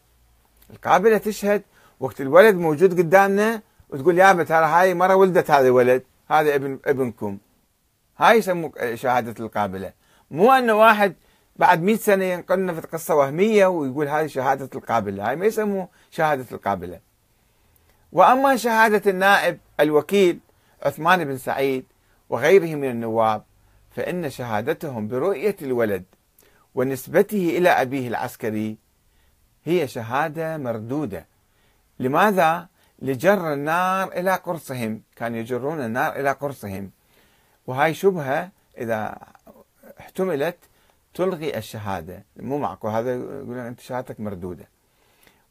[0.70, 1.61] القابلة تشهد
[1.99, 7.38] وقت الولد موجود قدامنا وتقول يا ترى هاي مرة ولدت هذا الولد هذا ابن ابنكم.
[8.17, 9.93] هاي يسموا شهادة القابلة.
[10.32, 11.15] مو أنه واحد
[11.60, 15.30] بعد مئة سنة ينقلنا في قصة وهمية ويقول هذه شهادة القابلة.
[15.30, 16.99] هاي ما يسموا شهادة القابلة.
[18.12, 20.39] وأما شهادة النائب الوكيل
[20.84, 21.86] عثمان بن سعيد
[22.30, 23.43] وغيره من النواب
[23.91, 26.03] فإن شهادتهم برؤية الولد
[26.76, 28.78] ونسبته إلى أبيه العسكري
[29.66, 31.26] هي شهادة مردودة.
[31.99, 32.68] لماذا؟
[32.99, 35.01] لجر النار إلى قرصهم.
[35.16, 36.91] كانوا يجرون النار إلى قرصهم.
[37.68, 39.18] وهاي شبهة إذا
[39.99, 40.57] احتملت
[41.14, 42.24] تلغي الشهادة.
[42.38, 44.68] مو معقول هذا يقول أنت شهادتك مردودة.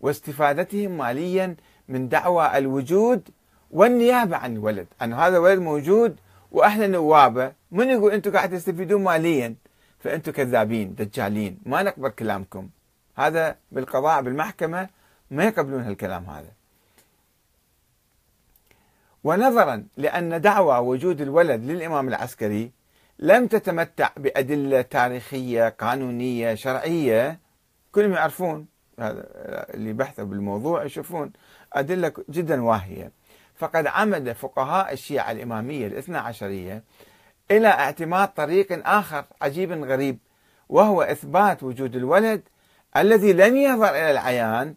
[0.00, 1.56] واستفادتهم ماليا
[1.88, 3.28] من دعوى الوجود
[3.70, 4.86] والنيابة عن الولد.
[5.02, 6.16] أن هذا الولد موجود
[6.52, 9.54] وإحنا نوابه من يقول أنتم قاعد تستفيدون ماليا؟
[9.98, 11.59] فأنتم كذابين دجالين.
[11.66, 12.68] ما نقبل كلامكم.
[13.16, 14.88] هذا بالقضاء بالمحكمة
[15.30, 16.52] ما يقبلون هالكلام هذا.
[19.24, 22.70] ونظرا لأن دعوى وجود الولد للإمام العسكري
[23.18, 27.38] لم تتمتع بأدلة تاريخية قانونية شرعية.
[27.92, 28.66] كلهم يعرفون
[28.98, 31.32] اللي بحثوا بالموضوع يشوفون
[31.72, 33.12] أدلة جدا واهية.
[33.56, 36.82] فقد عمد فقهاء الشيعة الإمامية الاثنى عشرية
[37.50, 40.18] إلى اعتماد طريق آخر عجيب غريب
[40.68, 42.42] وهو إثبات وجود الولد
[42.96, 44.74] الذي لم يظهر إلى العيان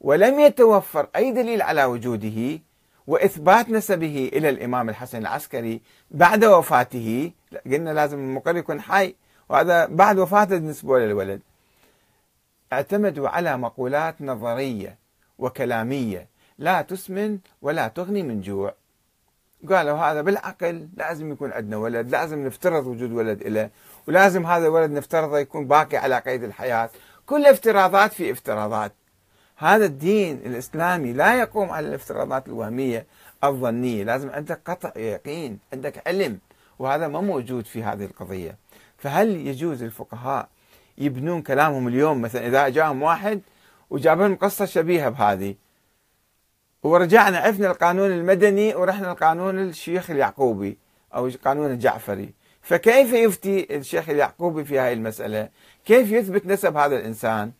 [0.00, 2.60] ولم يتوفر أي دليل على وجوده
[3.06, 7.32] وإثبات نسبه إلى الإمام الحسن العسكري بعد وفاته.
[7.66, 9.14] قلنا لازم المقر يكون حي
[9.48, 11.40] وهذا بعد وفاته نسبه للولد.
[12.72, 14.98] اعتمدوا على مقولات نظرية
[15.38, 16.28] وكلامية
[16.58, 18.74] لا تسمن ولا تغني من جوع.
[19.70, 23.70] قالوا هذا بالعقل لازم يكون عندنا ولد لازم نفترض وجود ولد له
[24.08, 26.90] ولازم هذا الولد نفترضه يكون باقي على قيد الحياة.
[27.26, 28.92] كل افتراضات في افتراضات.
[29.56, 33.06] هذا الدين الإسلامي لا يقوم على الافتراضات الوهمية
[33.44, 36.38] الظنية لازم عندك قطع يقين عندك علم.
[36.82, 38.56] وهذا ما موجود في هذه القضية.
[38.98, 40.48] فهل يجوز الفقهاء
[40.98, 43.40] يبنون كلامهم اليوم؟ مثلا إذا جاءهم واحد
[43.90, 45.54] وجاب لهم قصة شبيهة بهذه.
[46.82, 50.78] ورجعنا عفنا القانون المدني ورحنا القانون الشيخ اليعقوبي
[51.14, 52.32] أو القانون الجعفري.
[52.62, 55.48] فكيف يفتي الشيخ اليعقوبي في هذه المسألة؟
[55.84, 57.52] كيف يثبت نسب هذا الإنسان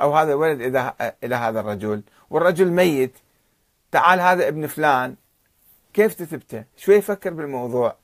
[0.00, 3.12] أو هذا الولد إذا إلى هذا الرجل؟ والرجل ميت
[3.92, 5.14] تعال هذا ابن فلان
[5.94, 7.99] كيف تثبته؟ شوي يفكر بالموضوع.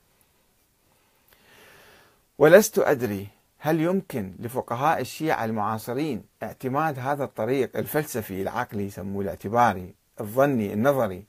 [2.39, 3.27] ولست أدري
[3.59, 11.23] هل يمكن لفقهاء الشيعة المعاصرين اعتماد هذا الطريق الفلسفي العقلي يسموه الاعتباري الظني النظري.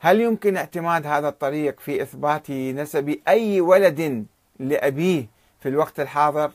[0.00, 4.26] هل يمكن اعتماد هذا الطريق في إثبات نسب أي ولد
[4.58, 5.26] لأبيه
[5.60, 6.52] في الوقت الحاضر؟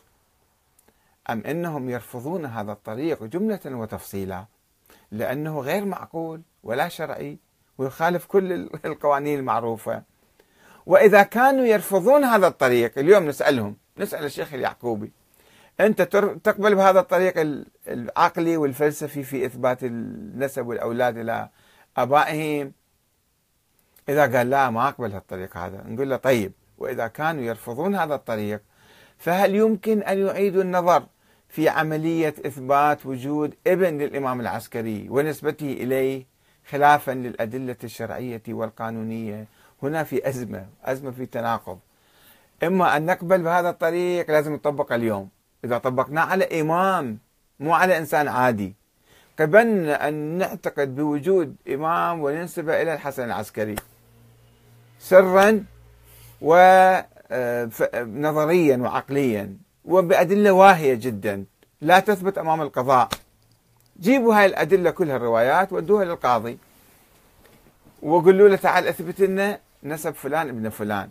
[1.29, 4.45] أم أنهم يرفضون هذا الطريق جملة وتفصيلا؟
[5.11, 7.37] لأنه غير معقول ولا شرعي
[7.77, 10.03] ويخالف كل القوانين المعروفة.
[10.89, 15.11] وإذا كانوا يرفضون هذا الطريق اليوم نسألهم نسأل الشيخ اليعقوبي
[15.79, 16.01] أنت
[16.43, 21.49] تقبل بهذا الطريق العقلي والفلسفي في إثبات النسب والأولاد إلى
[21.97, 22.71] آبائهم؟
[24.09, 25.83] إذا قال لا ما أقبل هالطريق هذا.
[25.87, 28.61] نقول له طيب وإذا كانوا يرفضون هذا الطريق
[29.17, 31.03] فهل يمكن أن يعيدوا النظر
[31.49, 36.25] في عملية إثبات وجود ابن للإمام العسكري ونسبته إليه
[36.69, 39.45] خلافا للأدلة الشرعية والقانونية
[39.83, 41.79] هنا في أزمة أزمة في تناقض.
[42.63, 45.29] إما أن نقبل بهذا الطريق لازم نطبق اليوم.
[45.65, 47.17] إذا طبقناه على إمام
[47.59, 48.73] مو على إنسان عادي.
[49.39, 53.75] قبلنا أن نعتقد بوجود إمام وننسبه إلى الحسن العسكري.
[54.99, 55.63] سرا
[56.41, 57.05] ونظريا
[58.75, 61.45] آه، وعقليا وبأدلة واهية جدا
[61.81, 63.09] لا تثبت أمام القضاء.
[63.99, 66.57] جيبوا هاي الأدلة كلها الروايات ودوها للقاضي.
[68.01, 71.09] وقولوا له تعال أثبت لنا نسب فلان ابن فلان.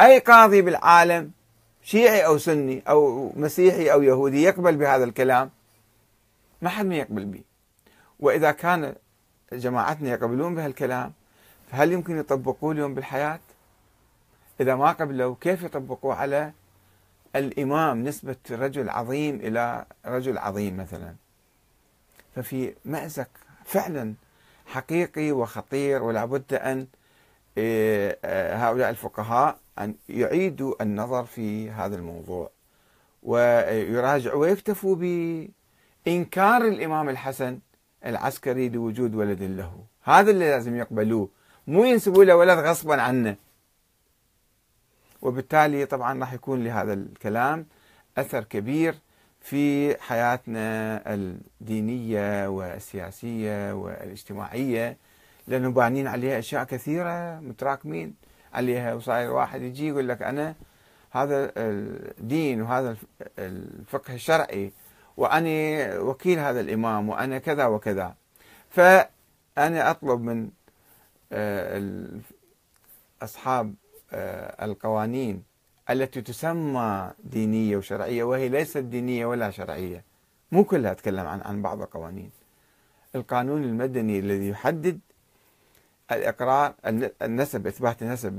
[0.00, 1.30] أي قاضي بالعالم
[1.82, 5.50] شيعي أو سني أو مسيحي أو يهودي يقبل بهذا الكلام؟
[6.62, 7.42] ما حد ما يقبل به.
[8.20, 8.94] وإذا كان
[9.52, 11.12] جماعتنا يقبلون بهالكلام
[11.70, 13.40] فهل يمكن يطبقوه اليوم بالحياة؟
[14.60, 16.52] إذا ما قبلوا كيف يطبقوه على
[17.36, 21.14] الإمام نسبة رجل عظيم إلى رجل عظيم مثلا؟
[22.34, 23.28] ففي مأزق
[23.64, 24.14] فعلا
[24.66, 26.86] حقيقي وخطير ولا بد أن
[28.54, 32.50] هؤلاء الفقهاء أن يعيدوا النظر في هذا الموضوع
[33.22, 34.96] ويراجعوا ويكتفوا
[36.06, 37.58] بإنكار الإمام الحسن
[38.06, 39.84] العسكري لوجود ولد له.
[40.02, 41.28] هذا اللي لازم يقبلوه.
[41.66, 43.36] مو ينسبوا له ولد غصبا عنه.
[45.22, 47.66] وبالتالي طبعا راح يكون لهذا الكلام
[48.18, 48.94] أثر كبير
[49.40, 54.96] في حياتنا الدينية والسياسية والاجتماعية.
[55.48, 58.14] لأنه بانين عليها أشياء كثيرة متراكمين
[58.54, 58.94] عليها.
[58.94, 60.54] وصاير واحد يجي يقول لك أنا
[61.10, 62.96] هذا الدين وهذا
[63.38, 64.72] الفقه الشرعي
[65.16, 68.14] واني وكيل هذا الإمام وأنا كذا وكذا.
[68.70, 70.50] فأنا أطلب من
[71.32, 72.06] آه،
[73.22, 73.74] اصحاب
[74.12, 75.42] آه، القوانين
[75.90, 80.04] التي تسمى دينية وشرعية وهي ليست دينية ولا شرعية.
[80.52, 82.30] مو كلها أتكلم عن عن بعض القوانين.
[83.14, 85.00] القانون المدني الذي يحدد
[86.12, 86.74] الإقرار
[87.22, 88.32] النسب إثبات النسب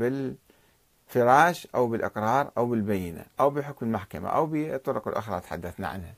[1.10, 6.14] بالفراش أو بالإقرار أو بالبينة أو بحكم المحكمة أو بالطرق الأخرى تحدثنا عنها.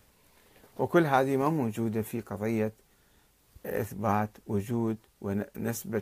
[0.79, 2.71] وكل هذه ما موجودة في قضية
[3.65, 6.01] إثبات وجود ونسبة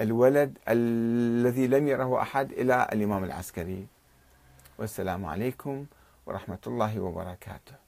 [0.00, 3.86] الولد الذي لم يره أحد إلى الإمام العسكري.
[4.78, 5.86] والسلام عليكم
[6.26, 7.85] ورحمة الله وبركاته.